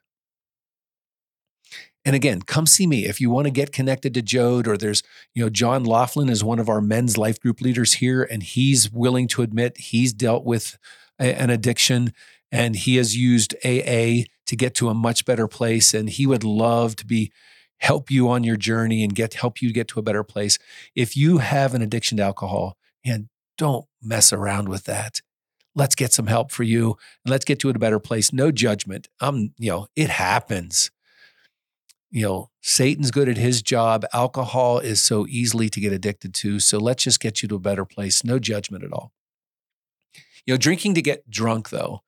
And 2.05 2.15
again, 2.15 2.41
come 2.41 2.65
see 2.65 2.87
me 2.87 3.05
if 3.05 3.19
you 3.19 3.29
want 3.29 3.45
to 3.45 3.51
get 3.51 3.73
connected 3.73 4.13
to 4.13 4.21
Jode 4.21 4.67
or 4.67 4.77
there's, 4.77 5.03
you 5.33 5.43
know, 5.43 5.49
John 5.49 5.83
Laughlin 5.83 6.29
is 6.29 6.43
one 6.43 6.59
of 6.59 6.69
our 6.69 6.81
men's 6.81 7.17
life 7.17 7.39
group 7.39 7.61
leaders 7.61 7.95
here, 7.95 8.23
and 8.23 8.41
he's 8.41 8.89
willing 8.89 9.27
to 9.29 9.41
admit 9.41 9.77
he's 9.77 10.13
dealt 10.13 10.45
with 10.45 10.77
a, 11.19 11.39
an 11.39 11.49
addiction 11.49 12.13
and 12.51 12.75
he 12.75 12.95
has 12.95 13.15
used 13.15 13.53
AA 13.63 14.23
to 14.47 14.55
get 14.55 14.73
to 14.75 14.89
a 14.89 14.93
much 14.93 15.25
better 15.25 15.47
place. 15.47 15.93
And 15.93 16.09
he 16.09 16.25
would 16.25 16.43
love 16.43 16.95
to 16.95 17.05
be 17.05 17.31
help 17.77 18.09
you 18.09 18.27
on 18.29 18.43
your 18.43 18.57
journey 18.57 19.03
and 19.03 19.13
get 19.13 19.35
help 19.35 19.61
you 19.61 19.71
get 19.71 19.87
to 19.89 19.99
a 19.99 20.03
better 20.03 20.23
place. 20.23 20.57
If 20.95 21.15
you 21.15 21.37
have 21.37 21.73
an 21.73 21.81
addiction 21.81 22.17
to 22.17 22.23
alcohol, 22.23 22.77
and 23.05 23.29
don't 23.57 23.85
mess 24.01 24.33
around 24.33 24.69
with 24.69 24.85
that. 24.85 25.21
Let's 25.75 25.95
get 25.95 26.13
some 26.13 26.27
help 26.27 26.51
for 26.51 26.63
you 26.63 26.97
and 27.23 27.31
let's 27.31 27.45
get 27.45 27.59
to 27.59 27.69
a 27.69 27.73
better 27.73 27.99
place. 27.99 28.33
No 28.33 28.51
judgment. 28.51 29.07
Um, 29.19 29.53
you 29.57 29.71
know, 29.71 29.87
it 29.95 30.09
happens 30.09 30.91
you 32.11 32.23
know, 32.23 32.49
Satan's 32.61 33.11
good 33.11 33.29
at 33.29 33.37
his 33.37 33.61
job. 33.61 34.05
Alcohol 34.13 34.79
is 34.79 35.03
so 35.03 35.27
easily 35.27 35.69
to 35.69 35.79
get 35.79 35.93
addicted 35.93 36.33
to. 36.35 36.59
So 36.59 36.77
let's 36.77 37.03
just 37.03 37.19
get 37.19 37.41
you 37.41 37.47
to 37.49 37.55
a 37.55 37.59
better 37.59 37.85
place. 37.85 38.23
No 38.23 38.39
judgment 38.39 38.83
at 38.83 38.93
all. 38.93 39.11
You 40.45 40.53
know, 40.53 40.57
drinking 40.57 40.95
to 40.95 41.01
get 41.01 41.29
drunk, 41.29 41.69
though, 41.69 42.01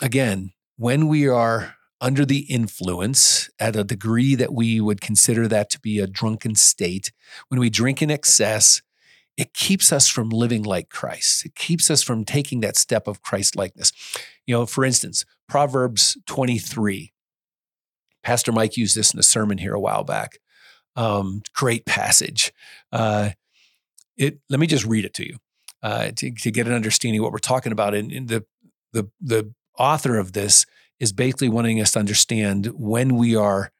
again, 0.00 0.52
when 0.76 1.08
we 1.08 1.26
are 1.28 1.76
under 2.00 2.24
the 2.24 2.40
influence 2.40 3.50
at 3.58 3.74
a 3.74 3.82
degree 3.82 4.34
that 4.34 4.52
we 4.52 4.80
would 4.80 5.00
consider 5.00 5.48
that 5.48 5.70
to 5.70 5.80
be 5.80 5.98
a 5.98 6.06
drunken 6.06 6.54
state, 6.54 7.10
when 7.48 7.58
we 7.58 7.70
drink 7.70 8.02
in 8.02 8.10
excess, 8.10 8.82
it 9.36 9.54
keeps 9.54 9.92
us 9.92 10.08
from 10.08 10.28
living 10.28 10.62
like 10.62 10.90
Christ. 10.90 11.44
It 11.44 11.54
keeps 11.54 11.90
us 11.90 12.02
from 12.02 12.24
taking 12.24 12.60
that 12.60 12.76
step 12.76 13.08
of 13.08 13.22
Christ 13.22 13.56
likeness. 13.56 13.90
You 14.46 14.54
know, 14.54 14.66
for 14.66 14.84
instance, 14.84 15.24
Proverbs 15.48 16.16
23 16.26 17.13
Pastor 18.24 18.52
Mike 18.52 18.76
used 18.76 18.96
this 18.96 19.12
in 19.12 19.20
a 19.20 19.22
sermon 19.22 19.58
here 19.58 19.74
a 19.74 19.80
while 19.80 20.02
back. 20.02 20.38
Um, 20.96 21.42
great 21.54 21.84
passage. 21.86 22.52
Uh, 22.90 23.30
it. 24.16 24.38
Let 24.48 24.60
me 24.60 24.66
just 24.66 24.86
read 24.86 25.04
it 25.04 25.14
to 25.14 25.26
you 25.26 25.38
uh, 25.82 26.10
to, 26.16 26.30
to 26.30 26.50
get 26.50 26.66
an 26.66 26.72
understanding 26.72 27.20
of 27.20 27.24
what 27.24 27.32
we're 27.32 27.38
talking 27.38 27.72
about. 27.72 27.94
And, 27.94 28.10
and 28.10 28.28
the 28.28 28.44
the 28.92 29.10
the 29.20 29.52
author 29.78 30.18
of 30.18 30.32
this 30.32 30.66
is 31.00 31.12
basically 31.12 31.48
wanting 31.48 31.80
us 31.80 31.92
to 31.92 31.98
understand 31.98 32.66
when 32.74 33.16
we 33.16 33.36
are 33.36 33.72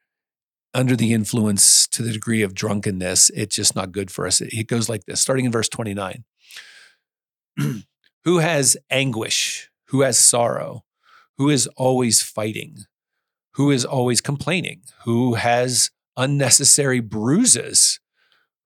under 0.74 0.96
the 0.96 1.12
influence 1.12 1.86
to 1.86 2.02
the 2.02 2.12
degree 2.12 2.42
of 2.42 2.52
drunkenness, 2.52 3.30
it's 3.30 3.54
just 3.54 3.76
not 3.76 3.92
good 3.92 4.10
for 4.10 4.26
us. 4.26 4.40
It 4.40 4.66
goes 4.66 4.88
like 4.88 5.04
this, 5.04 5.20
starting 5.20 5.44
in 5.44 5.52
verse 5.52 5.68
29. 5.68 6.24
Who 8.24 8.38
has 8.38 8.76
anguish? 8.90 9.70
Who 9.88 10.00
has 10.00 10.18
sorrow? 10.18 10.84
Who 11.38 11.48
is 11.48 11.68
always 11.76 12.22
fighting? 12.22 12.86
Who 13.54 13.70
is 13.70 13.84
always 13.84 14.20
complaining? 14.20 14.82
Who 15.04 15.34
has 15.34 15.90
unnecessary 16.16 17.00
bruises? 17.00 18.00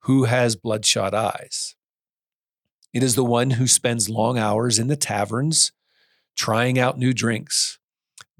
Who 0.00 0.24
has 0.24 0.56
bloodshot 0.56 1.14
eyes? 1.14 1.74
It 2.94 3.02
is 3.02 3.14
the 3.14 3.24
one 3.24 3.50
who 3.50 3.66
spends 3.66 4.08
long 4.08 4.38
hours 4.38 4.78
in 4.78 4.86
the 4.86 4.96
taverns 4.96 5.72
trying 6.36 6.78
out 6.78 6.98
new 6.98 7.12
drinks. 7.12 7.78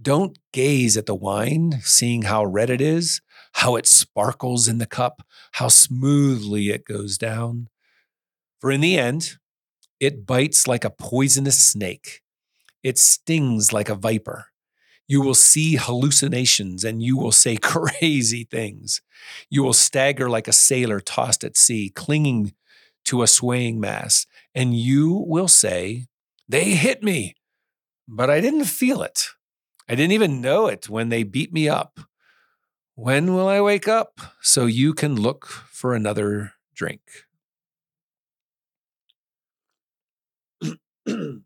Don't 0.01 0.39
gaze 0.53 0.97
at 0.97 1.07
the 1.07 1.15
wine, 1.15 1.81
seeing 1.83 2.23
how 2.23 2.45
red 2.45 2.71
it 2.71 2.81
is, 2.81 3.21
how 3.53 3.77
it 3.77 3.87
sparkles 3.87 4.69
in 4.69 4.79
the 4.79 4.87
cup, 4.87 5.23
how 5.53 5.69
smoothly 5.69 6.71
it 6.71 6.85
goes 6.85 7.19
down. 7.19 7.69
For 8.61 8.71
in 8.71 8.81
the 8.81 8.99
end, 8.99 9.37
it 10.01 10.25
bites 10.25 10.67
like 10.67 10.85
a 10.85 10.91
poisonous 10.91 11.61
snake. 11.61 12.23
It 12.83 12.97
stings 12.99 13.73
like 13.73 13.89
a 13.89 13.95
viper. 13.95 14.47
You 15.09 15.23
will 15.23 15.35
see 15.35 15.77
hallucinations 15.77 16.85
and 16.85 17.03
you 17.03 17.17
will 17.17 17.33
say 17.33 17.57
crazy 17.63 18.45
things. 18.45 19.03
You 19.51 19.63
will 19.65 19.73
stagger 19.73 20.31
like 20.31 20.49
a 20.49 20.53
sailor 20.53 21.01
tossed 21.01 21.45
at 21.45 21.57
sea, 21.57 21.91
clinging 21.95 22.55
to 23.07 23.23
a 23.23 23.27
swaying 23.27 23.81
mast. 23.81 24.27
And 24.55 24.77
you 24.77 25.13
will 25.27 25.49
say, 25.49 26.07
They 26.49 26.73
hit 26.73 27.03
me, 27.03 27.35
but 28.09 28.31
I 28.31 28.41
didn't 28.41 28.67
feel 28.67 29.03
it. 29.03 29.29
I 29.89 29.95
didn't 29.95 30.13
even 30.13 30.41
know 30.43 30.67
it 30.69 30.89
when 30.89 31.11
they 31.11 31.23
beat 31.25 31.53
me 31.53 31.69
up. 31.69 32.01
When 32.97 33.33
will 33.35 33.49
I 33.49 33.63
wake 33.63 33.89
up 33.89 34.21
so 34.43 34.67
you 34.67 34.93
can 34.93 35.17
look 35.17 35.47
for 35.47 35.95
another 35.95 36.53
drink? 36.75 37.01
you 41.07 41.43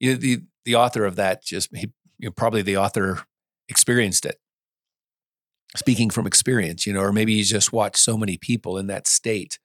the 0.00 0.42
the 0.64 0.74
author 0.74 1.04
of 1.04 1.16
that 1.16 1.42
just 1.42 1.74
he 1.74 1.92
you 2.18 2.28
know, 2.28 2.32
probably 2.32 2.62
the 2.62 2.76
author 2.76 3.22
experienced 3.68 4.24
it 4.24 4.38
speaking 5.76 6.10
from 6.10 6.26
experience 6.26 6.86
you 6.86 6.92
know 6.92 7.00
or 7.00 7.12
maybe 7.12 7.36
he's 7.36 7.50
just 7.50 7.72
watched 7.72 7.98
so 7.98 8.16
many 8.16 8.36
people 8.36 8.76
in 8.78 8.86
that 8.86 9.06
state 9.06 9.58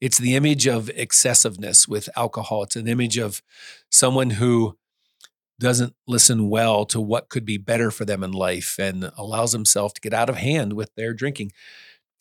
it's 0.00 0.18
the 0.18 0.34
image 0.34 0.66
of 0.66 0.90
excessiveness 0.90 1.86
with 1.86 2.08
alcohol 2.16 2.62
it's 2.62 2.76
an 2.76 2.88
image 2.88 3.18
of 3.18 3.42
someone 3.90 4.30
who 4.30 4.76
doesn't 5.60 5.94
listen 6.08 6.50
well 6.50 6.84
to 6.84 7.00
what 7.00 7.28
could 7.28 7.44
be 7.44 7.56
better 7.56 7.92
for 7.92 8.04
them 8.04 8.24
in 8.24 8.32
life 8.32 8.76
and 8.78 9.12
allows 9.16 9.52
himself 9.52 9.94
to 9.94 10.00
get 10.00 10.12
out 10.12 10.28
of 10.28 10.36
hand 10.36 10.72
with 10.72 10.92
their 10.96 11.14
drinking 11.14 11.52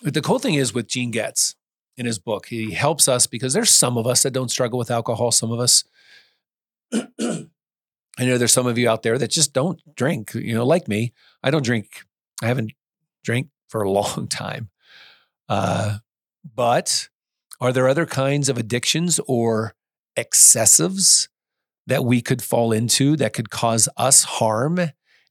but 0.04 0.14
the 0.14 0.22
cool 0.22 0.40
thing 0.40 0.54
is 0.54 0.74
with 0.74 0.88
gene 0.88 1.12
getz 1.12 1.56
in 1.98 2.06
his 2.06 2.20
book. 2.20 2.48
He 2.48 2.72
helps 2.72 3.08
us 3.08 3.28
because 3.28 3.54
there's 3.54 3.72
some 3.72 3.98
of 3.98 4.08
us 4.08 4.24
that 4.24 4.32
don't 4.32 4.52
struggle 4.52 4.80
with 4.80 4.92
alcohol. 4.92 5.32
Some 5.32 5.52
of 5.52 5.60
us, 5.60 5.84
I 8.18 8.26
know 8.26 8.38
there's 8.38 8.54
some 8.54 8.68
of 8.68 8.78
you 8.78 8.90
out 8.90 9.04
there 9.04 9.18
that 9.18 9.32
just 9.32 9.54
don't 9.54 9.82
drink. 9.96 10.34
You 10.36 10.54
know, 10.54 10.66
like 10.66 10.88
me, 10.88 11.14
I 11.42 11.52
don't 11.52 11.66
drink. 11.66 12.04
I 12.42 12.48
haven't 12.48 12.74
drank 13.24 13.50
for 13.70 13.82
a 13.82 13.90
long 13.92 14.28
time. 14.28 14.70
Uh, 15.50 15.98
but 16.56 17.10
are 17.60 17.72
there 17.72 17.88
other 17.88 18.06
kinds 18.06 18.50
of 18.50 18.58
addictions 18.58 19.20
or 19.28 19.74
excessives 20.18 21.28
that 21.88 22.06
we 22.06 22.22
could 22.22 22.42
fall 22.42 22.72
into 22.72 23.16
that 23.18 23.34
could 23.34 23.50
cause 23.50 23.90
us 23.98 24.24
harm 24.24 24.80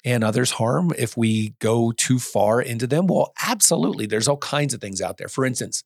and 0.04 0.24
others 0.24 0.52
harm 0.52 0.92
if 0.98 1.16
we 1.16 1.54
go 1.61 1.92
too 1.92 2.18
far 2.18 2.61
into 2.61 2.87
them? 2.87 3.07
Well, 3.07 3.33
absolutely. 3.42 4.07
There's 4.07 4.28
all 4.28 4.38
kinds 4.38 4.74
of 4.74 4.80
things 4.80 5.00
out 5.00 5.18
there. 5.18 5.28
For 5.28 5.44
instance, 5.44 5.85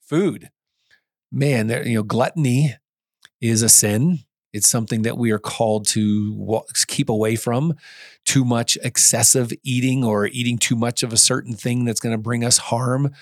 food. 0.00 0.50
Man, 1.30 1.66
there, 1.66 1.86
you 1.86 1.96
know, 1.96 2.02
gluttony 2.02 2.76
is 3.40 3.62
a 3.62 3.68
sin. 3.68 4.20
It's 4.54 4.68
something 4.68 5.02
that 5.02 5.18
we 5.18 5.32
are 5.32 5.40
called 5.40 5.84
to 5.88 6.62
keep 6.86 7.08
away 7.08 7.34
from. 7.34 7.74
Too 8.24 8.44
much 8.44 8.78
excessive 8.84 9.52
eating 9.64 10.04
or 10.04 10.28
eating 10.28 10.58
too 10.58 10.76
much 10.76 11.02
of 11.02 11.12
a 11.12 11.16
certain 11.16 11.54
thing 11.54 11.84
that's 11.84 11.98
going 11.98 12.14
to 12.14 12.22
bring 12.22 12.44
us 12.44 12.58
harm. 12.58 13.12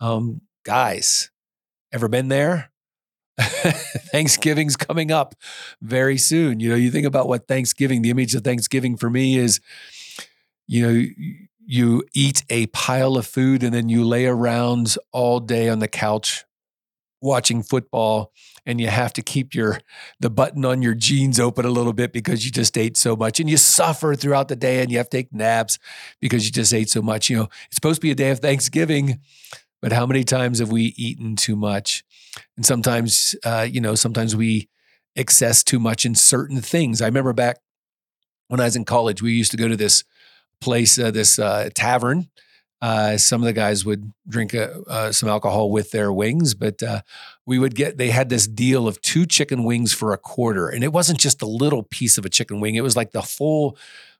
Um, 0.00 0.40
guys, 0.64 1.30
ever 1.92 2.08
been 2.08 2.28
there? 2.28 2.72
Thanksgiving's 3.38 4.78
coming 4.78 5.12
up 5.12 5.34
very 5.82 6.16
soon. 6.16 6.60
You 6.60 6.70
know, 6.70 6.76
you 6.76 6.90
think 6.90 7.06
about 7.06 7.28
what 7.28 7.46
Thanksgiving, 7.46 8.00
the 8.00 8.10
image 8.10 8.34
of 8.34 8.42
Thanksgiving 8.42 8.96
for 8.96 9.10
me 9.10 9.36
is, 9.36 9.60
you 10.66 10.82
know, 10.82 11.04
you 11.66 12.04
eat 12.14 12.42
a 12.48 12.68
pile 12.68 13.18
of 13.18 13.26
food 13.26 13.62
and 13.62 13.74
then 13.74 13.90
you 13.90 14.02
lay 14.02 14.24
around 14.24 14.96
all 15.12 15.40
day 15.40 15.68
on 15.68 15.78
the 15.78 15.88
couch 15.88 16.46
watching 17.20 17.62
football 17.62 18.32
and 18.66 18.80
you 18.80 18.88
have 18.88 19.12
to 19.12 19.22
keep 19.22 19.54
your 19.54 19.78
the 20.20 20.30
button 20.30 20.64
on 20.64 20.82
your 20.82 20.94
jeans 20.94 21.38
open 21.38 21.64
a 21.64 21.70
little 21.70 21.92
bit 21.92 22.12
because 22.12 22.44
you 22.44 22.50
just 22.50 22.76
ate 22.78 22.96
so 22.96 23.14
much 23.14 23.40
and 23.40 23.48
you 23.48 23.56
suffer 23.56 24.14
throughout 24.14 24.48
the 24.48 24.56
day 24.56 24.80
and 24.80 24.90
you 24.90 24.98
have 24.98 25.08
to 25.08 25.16
take 25.16 25.32
naps 25.32 25.78
because 26.20 26.46
you 26.46 26.52
just 26.52 26.72
ate 26.72 26.88
so 26.88 27.02
much 27.02 27.28
you 27.28 27.36
know 27.36 27.48
it's 27.66 27.74
supposed 27.74 28.00
to 28.00 28.06
be 28.06 28.10
a 28.10 28.14
day 28.14 28.30
of 28.30 28.40
thanksgiving 28.40 29.20
but 29.82 29.92
how 29.92 30.06
many 30.06 30.24
times 30.24 30.58
have 30.58 30.70
we 30.70 30.94
eaten 30.96 31.36
too 31.36 31.56
much 31.56 32.04
and 32.56 32.64
sometimes 32.64 33.36
uh, 33.44 33.66
you 33.70 33.80
know 33.80 33.94
sometimes 33.94 34.34
we 34.34 34.68
excess 35.16 35.62
too 35.62 35.78
much 35.78 36.06
in 36.06 36.14
certain 36.14 36.60
things 36.60 37.02
i 37.02 37.06
remember 37.06 37.32
back 37.32 37.58
when 38.48 38.60
i 38.60 38.64
was 38.64 38.76
in 38.76 38.84
college 38.84 39.20
we 39.20 39.32
used 39.32 39.50
to 39.50 39.56
go 39.56 39.68
to 39.68 39.76
this 39.76 40.04
place, 40.60 40.98
uh, 40.98 41.10
this 41.10 41.38
uh, 41.38 41.70
tavern. 41.74 42.28
Uh, 42.82 43.16
some 43.16 43.42
of 43.42 43.46
the 43.46 43.52
guys 43.52 43.84
would 43.84 44.12
drink 44.28 44.54
uh, 44.54 44.68
uh, 44.86 45.12
some 45.12 45.28
alcohol 45.28 45.70
with 45.70 45.90
their 45.90 46.12
wings, 46.12 46.54
but 46.54 46.82
uh, 46.82 47.02
we 47.46 47.58
would 47.58 47.74
get, 47.74 47.98
they 47.98 48.10
had 48.10 48.28
this 48.28 48.46
deal 48.46 48.88
of 48.88 49.00
two 49.02 49.26
chicken 49.26 49.64
wings 49.64 49.92
for 49.92 50.12
a 50.12 50.18
quarter. 50.18 50.68
And 50.68 50.82
it 50.82 50.92
wasn't 50.92 51.18
just 51.18 51.42
a 51.42 51.46
little 51.46 51.82
piece 51.82 52.16
of 52.16 52.24
a 52.24 52.30
chicken 52.30 52.60
wing, 52.60 52.74
it 52.74 52.82
was 52.82 52.96
like 52.96 53.12
the 53.12 53.22
full 53.22 53.76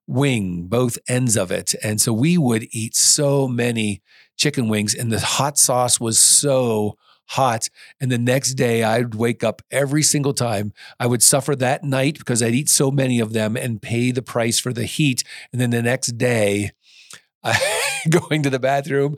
wing, 0.06 0.66
both 0.66 0.98
ends 1.08 1.36
of 1.36 1.50
it. 1.50 1.74
And 1.82 2.00
so 2.00 2.12
we 2.12 2.36
would 2.36 2.66
eat 2.70 2.96
so 2.96 3.48
many 3.48 4.02
chicken 4.36 4.68
wings, 4.68 4.94
and 4.94 5.12
the 5.12 5.20
hot 5.20 5.58
sauce 5.58 6.00
was 6.00 6.18
so 6.18 6.96
hot. 7.30 7.68
And 8.00 8.10
the 8.10 8.18
next 8.18 8.54
day, 8.54 8.82
I'd 8.82 9.14
wake 9.14 9.44
up 9.44 9.62
every 9.70 10.02
single 10.02 10.34
time. 10.34 10.72
I 10.98 11.06
would 11.06 11.22
suffer 11.22 11.54
that 11.56 11.84
night 11.84 12.18
because 12.18 12.42
I'd 12.42 12.54
eat 12.54 12.68
so 12.68 12.90
many 12.90 13.20
of 13.20 13.32
them 13.32 13.56
and 13.56 13.80
pay 13.80 14.10
the 14.10 14.22
price 14.22 14.58
for 14.58 14.72
the 14.72 14.84
heat. 14.84 15.22
And 15.52 15.60
then 15.60 15.70
the 15.70 15.82
next 15.82 16.18
day, 16.18 16.72
going 18.10 18.42
to 18.42 18.50
the 18.50 18.58
bathroom 18.58 19.16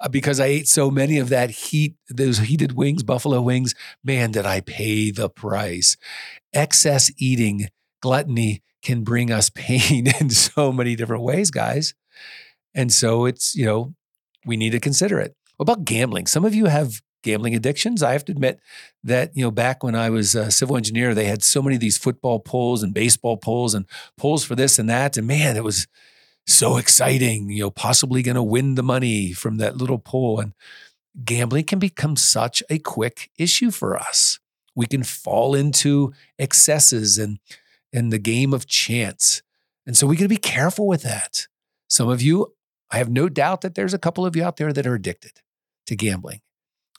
uh, 0.00 0.08
because 0.08 0.40
I 0.40 0.46
ate 0.46 0.68
so 0.68 0.90
many 0.90 1.18
of 1.18 1.28
that 1.28 1.50
heat, 1.50 1.94
those 2.08 2.38
heated 2.38 2.72
wings, 2.72 3.02
buffalo 3.02 3.40
wings. 3.40 3.74
Man, 4.04 4.32
did 4.32 4.46
I 4.46 4.60
pay 4.60 5.10
the 5.10 5.28
price. 5.28 5.96
Excess 6.52 7.10
eating, 7.18 7.68
gluttony 8.00 8.62
can 8.82 9.02
bring 9.02 9.30
us 9.30 9.50
pain 9.54 10.06
in 10.20 10.30
so 10.30 10.72
many 10.72 10.96
different 10.96 11.22
ways, 11.22 11.50
guys. 11.50 11.94
And 12.74 12.92
so 12.92 13.26
it's, 13.26 13.54
you 13.54 13.66
know, 13.66 13.94
we 14.46 14.56
need 14.56 14.70
to 14.70 14.80
consider 14.80 15.18
it. 15.18 15.34
What 15.56 15.68
about 15.68 15.84
gambling? 15.84 16.26
Some 16.26 16.44
of 16.44 16.54
you 16.54 16.66
have 16.66 17.02
gambling 17.22 17.54
addictions. 17.54 18.02
I 18.02 18.12
have 18.12 18.24
to 18.26 18.32
admit 18.32 18.60
that, 19.04 19.36
you 19.36 19.44
know, 19.44 19.50
back 19.50 19.82
when 19.82 19.94
I 19.94 20.08
was 20.08 20.34
a 20.34 20.50
civil 20.50 20.76
engineer, 20.76 21.14
they 21.14 21.26
had 21.26 21.42
so 21.42 21.60
many 21.60 21.76
of 21.76 21.80
these 21.80 21.98
football 21.98 22.38
pulls 22.38 22.82
and 22.82 22.94
baseball 22.94 23.36
pulls 23.36 23.74
and 23.74 23.84
pulls 24.16 24.44
for 24.44 24.54
this 24.54 24.78
and 24.78 24.88
that. 24.88 25.16
And 25.16 25.26
man, 25.26 25.56
it 25.56 25.64
was 25.64 25.86
so 26.50 26.76
exciting, 26.76 27.50
you 27.50 27.62
know, 27.62 27.70
possibly 27.70 28.22
going 28.22 28.36
to 28.36 28.42
win 28.42 28.74
the 28.74 28.82
money 28.82 29.32
from 29.32 29.58
that 29.58 29.76
little 29.76 29.98
pull. 29.98 30.40
And 30.40 30.52
gambling 31.24 31.64
can 31.64 31.78
become 31.78 32.16
such 32.16 32.62
a 32.68 32.78
quick 32.78 33.30
issue 33.38 33.70
for 33.70 33.96
us. 33.96 34.38
We 34.74 34.86
can 34.86 35.02
fall 35.02 35.54
into 35.54 36.12
excesses 36.38 37.18
and, 37.18 37.38
and 37.92 38.12
the 38.12 38.18
game 38.18 38.52
of 38.52 38.66
chance. 38.66 39.42
And 39.86 39.96
so 39.96 40.06
we 40.06 40.16
got 40.16 40.24
to 40.24 40.28
be 40.28 40.36
careful 40.36 40.86
with 40.86 41.02
that. 41.02 41.46
Some 41.88 42.08
of 42.08 42.22
you, 42.22 42.54
I 42.90 42.98
have 42.98 43.10
no 43.10 43.28
doubt 43.28 43.62
that 43.62 43.74
there's 43.74 43.94
a 43.94 43.98
couple 43.98 44.26
of 44.26 44.36
you 44.36 44.44
out 44.44 44.56
there 44.56 44.72
that 44.72 44.86
are 44.86 44.94
addicted 44.94 45.40
to 45.86 45.96
gambling 45.96 46.40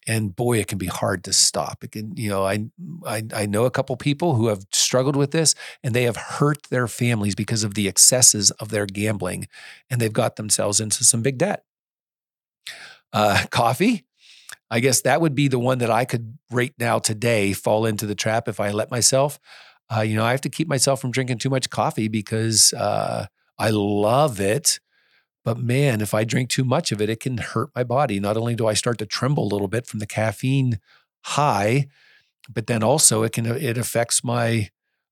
and 0.07 0.35
boy 0.35 0.59
it 0.59 0.67
can 0.67 0.77
be 0.77 0.87
hard 0.87 1.23
to 1.25 1.33
stop. 1.33 1.83
It 1.83 1.91
can 1.91 2.15
you 2.15 2.29
know 2.29 2.45
I, 2.45 2.65
I 3.05 3.23
i 3.33 3.45
know 3.45 3.65
a 3.65 3.71
couple 3.71 3.95
people 3.97 4.35
who 4.35 4.47
have 4.47 4.65
struggled 4.71 5.15
with 5.15 5.31
this 5.31 5.55
and 5.83 5.93
they 5.93 6.03
have 6.03 6.17
hurt 6.17 6.63
their 6.69 6.87
families 6.87 7.35
because 7.35 7.63
of 7.63 7.73
the 7.75 7.87
excesses 7.87 8.51
of 8.51 8.69
their 8.69 8.85
gambling 8.85 9.47
and 9.89 10.01
they've 10.01 10.11
got 10.11 10.35
themselves 10.35 10.79
into 10.79 11.03
some 11.03 11.21
big 11.21 11.37
debt. 11.37 11.63
Uh, 13.13 13.45
coffee? 13.51 14.05
I 14.69 14.79
guess 14.79 15.01
that 15.01 15.19
would 15.19 15.35
be 15.35 15.47
the 15.47 15.59
one 15.59 15.79
that 15.79 15.91
i 15.91 16.05
could 16.05 16.37
right 16.49 16.73
now 16.79 16.99
today 16.99 17.53
fall 17.53 17.85
into 17.85 18.05
the 18.05 18.15
trap 18.15 18.47
if 18.47 18.59
i 18.59 18.71
let 18.71 18.91
myself. 18.91 19.39
Uh, 19.93 20.01
you 20.01 20.15
know 20.15 20.23
i 20.23 20.31
have 20.31 20.41
to 20.41 20.49
keep 20.49 20.67
myself 20.69 21.01
from 21.01 21.11
drinking 21.11 21.37
too 21.37 21.49
much 21.49 21.69
coffee 21.69 22.07
because 22.07 22.73
uh, 22.73 23.25
i 23.59 23.69
love 23.69 24.39
it 24.39 24.79
But 25.43 25.57
man, 25.57 26.01
if 26.01 26.13
I 26.13 26.23
drink 26.23 26.49
too 26.49 26.63
much 26.63 26.91
of 26.91 27.01
it, 27.01 27.09
it 27.09 27.19
can 27.19 27.37
hurt 27.37 27.69
my 27.75 27.83
body. 27.83 28.19
Not 28.19 28.37
only 28.37 28.55
do 28.55 28.67
I 28.67 28.73
start 28.73 28.97
to 28.99 29.05
tremble 29.05 29.43
a 29.43 29.51
little 29.51 29.67
bit 29.67 29.87
from 29.87 29.99
the 29.99 30.05
caffeine 30.05 30.79
high, 31.23 31.87
but 32.49 32.67
then 32.67 32.83
also 32.83 33.23
it 33.23 33.33
can 33.33 33.45
it 33.45 33.77
affects 33.77 34.23
my 34.23 34.69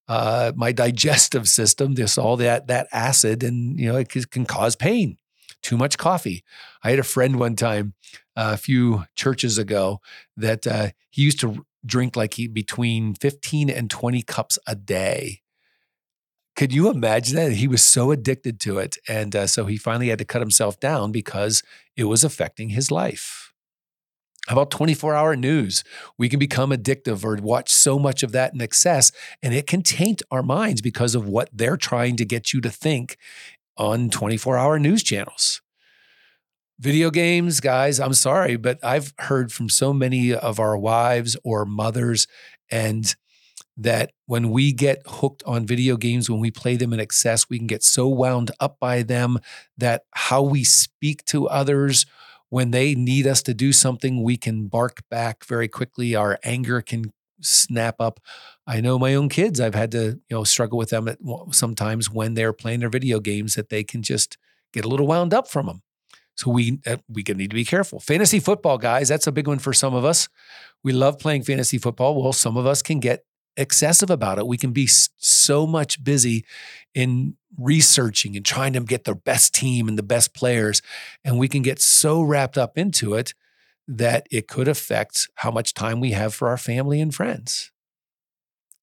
uh, 0.07 0.51
my 0.55 0.71
digestive 0.83 1.47
system. 1.47 1.95
This 1.95 2.17
all 2.17 2.37
that 2.37 2.67
that 2.67 2.87
acid, 2.91 3.43
and 3.43 3.79
you 3.79 3.91
know 3.91 3.97
it 3.97 4.09
can 4.31 4.45
cause 4.45 4.75
pain. 4.75 5.17
Too 5.61 5.77
much 5.77 5.97
coffee. 5.97 6.43
I 6.83 6.91
had 6.91 6.99
a 6.99 7.03
friend 7.03 7.37
one 7.37 7.55
time, 7.57 7.93
uh, 8.35 8.51
a 8.53 8.57
few 8.57 9.05
churches 9.15 9.57
ago, 9.57 9.99
that 10.37 10.65
uh, 10.65 10.89
he 11.09 11.23
used 11.23 11.39
to 11.41 11.65
drink 11.85 12.15
like 12.15 12.35
he 12.35 12.47
between 12.47 13.15
fifteen 13.15 13.69
and 13.69 13.89
twenty 13.89 14.21
cups 14.21 14.59
a 14.67 14.75
day. 14.75 15.41
Could 16.59 16.73
you 16.73 16.89
imagine 16.89 17.37
that? 17.37 17.53
He 17.53 17.69
was 17.69 17.81
so 17.81 18.11
addicted 18.11 18.59
to 18.59 18.79
it, 18.79 18.97
and 19.07 19.33
uh, 19.33 19.47
so 19.47 19.65
he 19.67 19.77
finally 19.77 20.09
had 20.09 20.19
to 20.19 20.25
cut 20.25 20.41
himself 20.41 20.77
down 20.77 21.13
because 21.13 21.63
it 21.95 22.03
was 22.03 22.25
affecting 22.25 22.67
his 22.67 22.91
life. 22.91 23.53
How 24.49 24.55
about 24.55 24.69
24 24.69 25.15
hour 25.15 25.37
news? 25.37 25.85
We 26.17 26.27
can 26.27 26.37
become 26.37 26.71
addictive 26.71 27.23
or 27.23 27.41
watch 27.41 27.69
so 27.69 27.97
much 27.97 28.23
of 28.23 28.33
that 28.33 28.53
in 28.53 28.59
excess, 28.59 29.13
and 29.41 29.53
it 29.53 29.67
can 29.67 29.83
taint 29.83 30.21
our 30.31 30.43
minds 30.43 30.81
because 30.81 31.15
of 31.15 31.25
what 31.25 31.47
they're 31.53 31.77
trying 31.77 32.17
to 32.17 32.25
get 32.25 32.51
you 32.51 32.59
to 32.59 32.69
think 32.69 33.17
on 33.77 34.09
24 34.09 34.57
hour 34.57 34.77
news 34.79 35.01
channels. 35.01 35.61
Video 36.77 37.09
games, 37.09 37.61
guys, 37.61 38.01
I'm 38.01 38.13
sorry, 38.13 38.57
but 38.57 38.83
I've 38.83 39.13
heard 39.17 39.53
from 39.53 39.69
so 39.69 39.93
many 39.93 40.33
of 40.33 40.59
our 40.59 40.77
wives 40.77 41.37
or 41.41 41.63
mothers, 41.63 42.27
and 42.69 43.15
that 43.79 44.11
when 44.25 44.51
we 44.51 44.73
get 44.73 45.01
hooked 45.05 45.41
on 45.45 45.65
video 45.65 45.95
games, 45.95 46.29
when 46.29 46.39
we 46.39 46.51
play 46.51 46.75
them 46.75 46.93
in 46.93 46.99
excess, 46.99 47.49
we 47.49 47.57
can 47.57 47.67
get 47.67 47.83
so 47.83 48.07
wound 48.07 48.51
up 48.59 48.77
by 48.79 49.01
them 49.03 49.39
that 49.77 50.03
how 50.11 50.41
we 50.43 50.63
speak 50.63 51.23
to 51.25 51.47
others 51.47 52.05
when 52.49 52.71
they 52.71 52.95
need 52.95 53.25
us 53.27 53.41
to 53.43 53.53
do 53.53 53.71
something, 53.71 54.23
we 54.23 54.35
can 54.35 54.67
bark 54.67 55.03
back 55.09 55.45
very 55.45 55.67
quickly. 55.67 56.15
Our 56.15 56.39
anger 56.43 56.81
can 56.81 57.13
snap 57.41 57.95
up. 57.99 58.19
I 58.67 58.81
know 58.81 58.99
my 58.99 59.15
own 59.15 59.29
kids, 59.29 59.59
I've 59.59 59.75
had 59.75 59.91
to, 59.91 60.19
you 60.29 60.35
know, 60.35 60.43
struggle 60.43 60.77
with 60.77 60.89
them 60.89 61.07
at, 61.07 61.19
sometimes 61.51 62.09
when 62.09 62.33
they're 62.33 62.53
playing 62.53 62.81
their 62.81 62.89
video 62.89 63.19
games 63.19 63.55
that 63.55 63.69
they 63.69 63.83
can 63.83 64.01
just 64.01 64.37
get 64.73 64.83
a 64.83 64.87
little 64.87 65.07
wound 65.07 65.33
up 65.33 65.47
from 65.47 65.67
them. 65.67 65.81
So 66.35 66.51
we 66.51 66.79
uh, 66.87 66.97
we 67.09 67.23
need 67.27 67.49
to 67.49 67.55
be 67.55 67.65
careful. 67.65 67.99
Fantasy 67.99 68.39
football, 68.39 68.77
guys, 68.77 69.09
that's 69.09 69.27
a 69.27 69.31
big 69.31 69.47
one 69.47 69.59
for 69.59 69.73
some 69.73 69.93
of 69.93 70.05
us. 70.05 70.29
We 70.83 70.93
love 70.93 71.19
playing 71.19 71.43
fantasy 71.43 71.77
football. 71.77 72.21
Well, 72.21 72.33
some 72.33 72.55
of 72.55 72.65
us 72.65 72.81
can 72.81 72.99
get 72.99 73.25
excessive 73.59 74.09
about 74.09 74.39
it. 74.39 74.47
We 74.47 74.57
can 74.57 74.71
be 74.71 74.87
so 74.87 75.67
much 75.67 76.03
busy 76.03 76.45
in 76.95 77.35
researching 77.57 78.35
and 78.35 78.45
trying 78.45 78.73
to 78.73 78.79
get 78.79 79.03
the 79.03 79.15
best 79.15 79.53
team 79.53 79.87
and 79.87 79.97
the 79.97 80.03
best 80.03 80.33
players. 80.33 80.81
And 81.23 81.37
we 81.37 81.47
can 81.47 81.61
get 81.61 81.81
so 81.81 82.21
wrapped 82.21 82.57
up 82.57 82.77
into 82.77 83.13
it 83.15 83.33
that 83.87 84.27
it 84.31 84.47
could 84.47 84.67
affect 84.67 85.27
how 85.35 85.51
much 85.51 85.73
time 85.73 85.99
we 85.99 86.11
have 86.11 86.33
for 86.33 86.47
our 86.47 86.57
family 86.57 87.01
and 87.01 87.13
friends. 87.13 87.71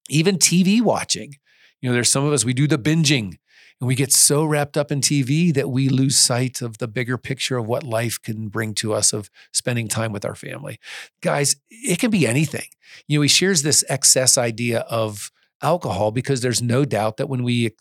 Even 0.09 0.37
TV 0.37 0.81
watching. 0.81 1.35
You 1.81 1.89
know, 1.89 1.93
there's 1.93 2.11
some 2.11 2.25
of 2.25 2.33
us, 2.33 2.45
we 2.45 2.53
do 2.53 2.67
the 2.67 2.77
binging 2.77 3.37
and 3.79 3.87
we 3.87 3.95
get 3.95 4.11
so 4.11 4.43
wrapped 4.43 4.75
up 4.75 4.91
in 4.91 5.01
TV 5.01 5.53
that 5.53 5.69
we 5.69 5.87
lose 5.87 6.17
sight 6.17 6.61
of 6.61 6.79
the 6.79 6.87
bigger 6.87 7.17
picture 7.17 7.57
of 7.57 7.67
what 7.67 7.83
life 7.83 8.19
can 8.21 8.47
bring 8.47 8.73
to 8.75 8.93
us 8.93 9.13
of 9.13 9.29
spending 9.53 9.87
time 9.87 10.11
with 10.11 10.25
our 10.25 10.35
family. 10.35 10.79
Guys, 11.21 11.57
it 11.69 11.99
can 11.99 12.09
be 12.09 12.25
anything. 12.25 12.67
You 13.07 13.19
know, 13.19 13.21
he 13.21 13.27
shares 13.27 13.61
this 13.61 13.83
excess 13.87 14.37
idea 14.37 14.79
of 14.81 15.31
alcohol 15.61 16.11
because 16.11 16.41
there's 16.41 16.61
no 16.61 16.85
doubt 16.85 17.17
that 17.17 17.29
when 17.29 17.43
we, 17.43 17.71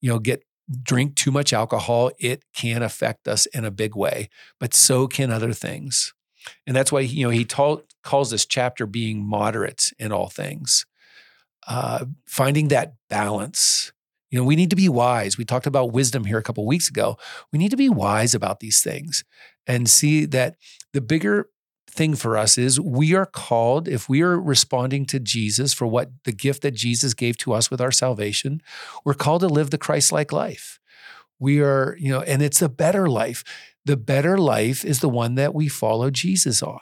you 0.00 0.10
know, 0.10 0.18
get 0.18 0.44
drink 0.82 1.14
too 1.14 1.30
much 1.30 1.52
alcohol, 1.52 2.10
it 2.18 2.42
can 2.54 2.82
affect 2.82 3.28
us 3.28 3.46
in 3.46 3.64
a 3.64 3.70
big 3.70 3.94
way, 3.94 4.30
but 4.58 4.74
so 4.74 5.06
can 5.06 5.30
other 5.30 5.52
things. 5.52 6.14
And 6.66 6.74
that's 6.74 6.90
why, 6.90 7.00
you 7.00 7.24
know, 7.24 7.30
he 7.30 7.44
calls 7.44 8.30
this 8.30 8.46
chapter 8.46 8.86
being 8.86 9.24
moderate 9.24 9.92
in 9.98 10.12
all 10.12 10.28
things. 10.28 10.86
Uh, 11.66 12.04
finding 12.26 12.68
that 12.68 12.94
balance 13.08 13.92
you 14.34 14.40
know, 14.40 14.46
we 14.46 14.56
need 14.56 14.70
to 14.70 14.76
be 14.76 14.88
wise. 14.88 15.38
We 15.38 15.44
talked 15.44 15.68
about 15.68 15.92
wisdom 15.92 16.24
here 16.24 16.38
a 16.38 16.42
couple 16.42 16.66
weeks 16.66 16.88
ago. 16.88 17.16
We 17.52 17.58
need 17.60 17.70
to 17.70 17.76
be 17.76 17.88
wise 17.88 18.34
about 18.34 18.58
these 18.58 18.82
things 18.82 19.22
and 19.64 19.88
see 19.88 20.24
that 20.24 20.56
the 20.92 21.00
bigger 21.00 21.50
thing 21.88 22.16
for 22.16 22.36
us 22.36 22.58
is 22.58 22.80
we 22.80 23.14
are 23.14 23.26
called, 23.26 23.86
if 23.86 24.08
we 24.08 24.22
are 24.22 24.36
responding 24.36 25.06
to 25.06 25.20
Jesus 25.20 25.72
for 25.72 25.86
what 25.86 26.10
the 26.24 26.32
gift 26.32 26.62
that 26.62 26.72
Jesus 26.72 27.14
gave 27.14 27.36
to 27.38 27.52
us 27.52 27.70
with 27.70 27.80
our 27.80 27.92
salvation, 27.92 28.60
we're 29.04 29.14
called 29.14 29.42
to 29.42 29.46
live 29.46 29.70
the 29.70 29.78
Christ 29.78 30.10
like 30.10 30.32
life. 30.32 30.80
We 31.38 31.60
are, 31.60 31.96
you 32.00 32.10
know, 32.10 32.22
and 32.22 32.42
it's 32.42 32.60
a 32.60 32.68
better 32.68 33.08
life. 33.08 33.44
The 33.84 33.96
better 33.96 34.36
life 34.36 34.84
is 34.84 34.98
the 34.98 35.08
one 35.08 35.36
that 35.36 35.54
we 35.54 35.68
follow 35.68 36.10
Jesus 36.10 36.60
on. 36.60 36.80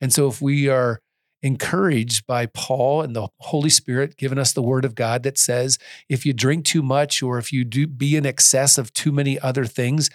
And 0.00 0.12
so 0.12 0.26
if 0.26 0.42
we 0.42 0.66
are 0.66 1.02
encouraged 1.42 2.26
by 2.26 2.46
Paul 2.46 3.02
and 3.02 3.16
the 3.16 3.28
Holy 3.38 3.70
Spirit 3.70 4.16
giving 4.16 4.38
us 4.38 4.52
the 4.52 4.62
word 4.62 4.84
of 4.84 4.94
God 4.94 5.22
that 5.22 5.38
says 5.38 5.78
if 6.08 6.26
you 6.26 6.32
drink 6.32 6.64
too 6.64 6.82
much 6.82 7.22
or 7.22 7.38
if 7.38 7.52
you 7.52 7.64
do 7.64 7.86
be 7.86 8.16
in 8.16 8.26
excess 8.26 8.78
of 8.78 8.92
too 8.92 9.12
many 9.12 9.38
other 9.40 9.64
things, 9.64 10.10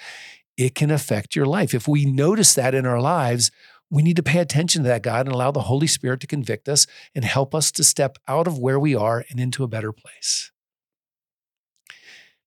it 0.58 0.76
can 0.76 0.92
affect 0.92 1.36
your 1.36 1.46
life. 1.46 1.74
If 1.74 1.88
we 1.88 2.06
notice 2.06 2.54
that 2.54 2.76
in 2.76 2.86
our 2.86 3.02
lives, 3.02 3.52
we 3.90 4.04
need 4.04 4.16
to 4.16 4.24
pay 4.24 4.40
attention 4.40 4.84
to 4.84 4.90
that, 4.90 5.04
God, 5.04 5.26
and 5.26 5.36
allow 5.36 5.52
the 5.52 5.62
Holy 5.62 5.88
Spirit 5.88 6.20
to 6.22 6.28
convict 6.28 6.68
us 6.68 6.88
and 7.14 7.24
help 7.24 7.54
us 7.54 7.72
to 7.74 7.84
step 7.84 8.18
out 8.28 8.48
of 8.48 8.58
where 8.58 8.80
we 8.80 8.96
are 8.96 9.24
and 9.30 9.40
into 9.40 9.64
a 9.64 9.68
better 9.68 9.92
place. 9.92 10.52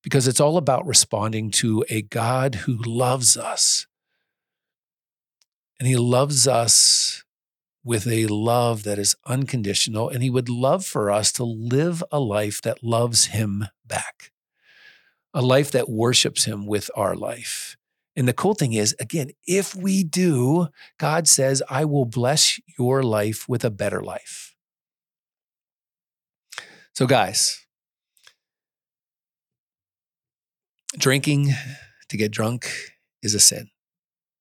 Because 0.03 0.27
it's 0.27 0.41
all 0.41 0.57
about 0.57 0.87
responding 0.87 1.51
to 1.53 1.85
a 1.89 2.03
God 2.03 2.55
who 2.55 2.77
loves 2.77 3.37
us. 3.37 3.87
And 5.79 5.87
He 5.87 5.97
loves 5.97 6.49
us 6.49 7.25
with 7.85 8.07
a 8.07 8.27
love 8.27 8.83
that 8.85 8.99
is 8.99 9.15
unconditional. 9.27 10.09
And 10.09 10.23
He 10.23 10.31
would 10.31 10.49
love 10.49 10.85
for 10.85 11.11
us 11.11 11.33
to 11.33 11.45
live 11.45 12.03
a 12.11 12.21
life 12.21 12.61
that 12.63 12.83
loves 12.83 13.27
Him 13.27 13.67
back, 13.87 14.33
a 15.33 15.43
life 15.43 15.71
that 15.73 15.89
worships 15.89 16.45
Him 16.45 16.67
with 16.67 16.91
our 16.97 17.15
life. 17.15 17.77
And 18.17 18.27
the 18.27 18.33
cool 18.33 18.55
thing 18.55 18.73
is, 18.73 18.97
again, 18.99 19.31
if 19.47 19.77
we 19.77 20.03
do, 20.03 20.69
God 20.99 21.29
says, 21.29 21.63
I 21.71 21.85
will 21.85 22.05
bless 22.05 22.59
your 22.77 23.05
life 23.05 23.49
with 23.49 23.65
a 23.65 23.71
better 23.71 24.03
life. 24.03 24.57
So, 26.95 27.07
guys, 27.07 27.65
drinking 30.99 31.51
to 32.09 32.17
get 32.17 32.33
drunk 32.33 32.69
is 33.23 33.35
a 33.35 33.41
sin. 33.41 33.71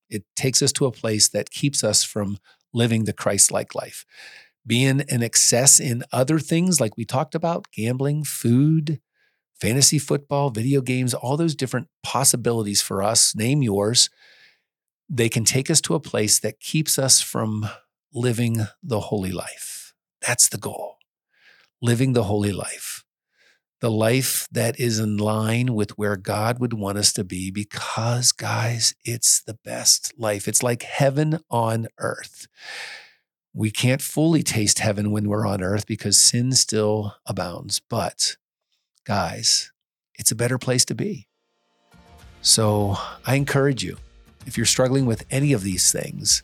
It 0.10 0.24
takes 0.36 0.64
us 0.64 0.72
to 0.74 0.88
a 0.88 0.92
place 0.92 1.30
that 1.30 1.52
keeps 1.52 1.84
us 1.84 2.04
from 2.04 2.40
living 2.78 3.04
the 3.04 3.14
Christ 3.14 3.52
like 3.52 3.76
life. 3.76 4.06
Being 4.66 5.02
an 5.10 5.24
excess 5.24 5.80
in 5.80 6.04
other 6.12 6.40
things 6.40 6.80
like 6.80 6.98
we 6.98 7.06
talked 7.06 7.36
about 7.36 7.72
gambling, 7.72 8.24
food, 8.24 9.00
fantasy 9.60 10.00
football, 10.00 10.50
video 10.50 10.82
games, 10.82 11.14
all 11.14 11.38
those 11.38 11.56
different 11.56 11.88
possibilities 12.04 12.82
for 12.82 13.02
us, 13.02 13.36
name 13.36 13.62
yours, 13.62 14.10
they 15.10 15.30
can 15.30 15.46
take 15.46 15.70
us 15.70 15.82
to 15.82 15.96
a 15.96 16.00
place 16.00 16.40
that 16.40 16.60
keeps 16.60 17.00
us 17.00 17.22
from 17.22 17.68
living 18.14 18.68
the 18.84 19.00
holy 19.00 19.32
life. 19.32 19.94
That's 20.26 20.50
the 20.50 20.58
goal. 20.58 20.98
Living 21.82 22.14
the 22.14 22.24
holy 22.24 22.52
life. 22.52 23.04
The 23.80 23.92
life 23.92 24.48
that 24.52 24.80
is 24.80 25.00
in 25.00 25.18
line 25.18 25.76
with 25.76 25.98
where 26.00 26.16
God 26.16 26.58
would 26.60 26.74
want 26.74 26.98
us 26.98 27.14
to 27.14 27.24
be 27.24 27.52
because, 27.52 28.32
guys, 28.32 28.96
it's 29.06 29.42
the 29.42 29.54
best 29.54 30.14
life. 30.18 30.48
It's 30.48 30.64
like 30.64 30.82
heaven 30.82 31.40
on 31.52 31.88
earth. 32.00 32.48
We 33.54 33.70
can't 33.70 34.02
fully 34.02 34.42
taste 34.42 34.80
heaven 34.80 35.12
when 35.12 35.30
we're 35.30 35.46
on 35.46 35.62
earth 35.62 35.86
because 35.86 36.20
sin 36.20 36.54
still 36.54 37.16
abounds. 37.26 37.80
But 37.80 38.38
guys, 39.04 39.72
it's 40.16 40.32
a 40.32 40.36
better 40.36 40.58
place 40.58 40.86
to 40.86 40.96
be. 40.96 41.28
So 42.42 42.98
I 43.26 43.36
encourage 43.36 43.84
you, 43.84 43.98
if 44.46 44.58
you're 44.58 44.66
struggling 44.66 45.06
with 45.06 45.26
any 45.30 45.54
of 45.54 45.62
these 45.62 45.92
things, 45.92 46.42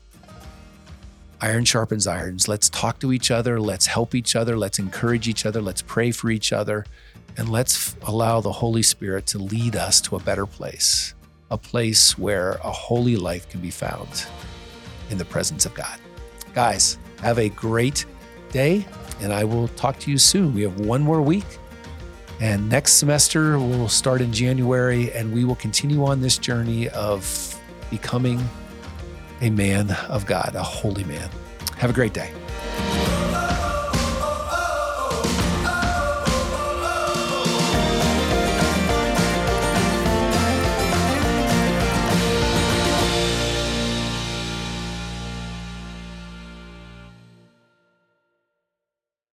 iron 1.42 1.66
sharpens 1.66 2.06
irons. 2.08 2.48
Let's 2.48 2.70
talk 2.70 3.00
to 3.00 3.12
each 3.12 3.32
other. 3.32 3.60
Let's 3.60 3.88
help 3.88 4.14
each 4.14 4.36
other. 4.36 4.58
Let's 4.58 4.80
encourage 4.80 5.28
each 5.28 5.46
other. 5.46 5.62
Let's 5.62 5.82
pray 5.82 6.12
for 6.12 6.30
each 6.30 6.54
other. 6.54 6.86
And 7.38 7.50
let's 7.50 7.96
allow 8.04 8.42
the 8.42 8.52
Holy 8.52 8.84
Spirit 8.84 9.26
to 9.28 9.40
lead 9.40 9.76
us 9.76 10.00
to 10.02 10.16
a 10.16 10.20
better 10.20 10.46
place, 10.46 11.16
a 11.50 11.58
place 11.58 12.18
where 12.18 12.54
a 12.64 12.72
holy 12.72 13.16
life 13.16 13.50
can 13.50 13.60
be 13.60 13.72
found 13.72 14.26
in 15.10 15.18
the 15.18 15.26
presence 15.26 15.66
of 15.66 15.74
God. 15.74 16.00
Guys, 16.54 16.98
have 17.22 17.40
a 17.40 17.50
great 17.50 18.06
day, 18.52 18.86
and 19.22 19.34
I 19.34 19.44
will 19.44 19.68
talk 19.70 19.98
to 20.00 20.12
you 20.12 20.18
soon. 20.18 20.54
We 20.54 20.62
have 20.62 20.80
one 20.80 21.02
more 21.02 21.22
week 21.22 21.46
and 22.44 22.68
next 22.70 22.96
semester 22.96 23.58
we'll 23.58 23.88
start 23.88 24.20
in 24.20 24.34
January, 24.34 25.14
and 25.14 25.34
we 25.34 25.46
will 25.46 25.56
continue 25.56 26.04
on 26.04 26.20
this 26.20 26.38
journey 26.38 26.90
of 26.90 27.58
becoming 27.90 28.44
a 29.40 29.50
man 29.50 29.92
of 30.10 30.26
God, 30.26 30.52
a 30.54 30.62
holy 30.64 31.06
man. 31.06 31.30
Have 31.78 31.90
a 31.90 31.94
great 31.94 32.14
day. 32.14 32.32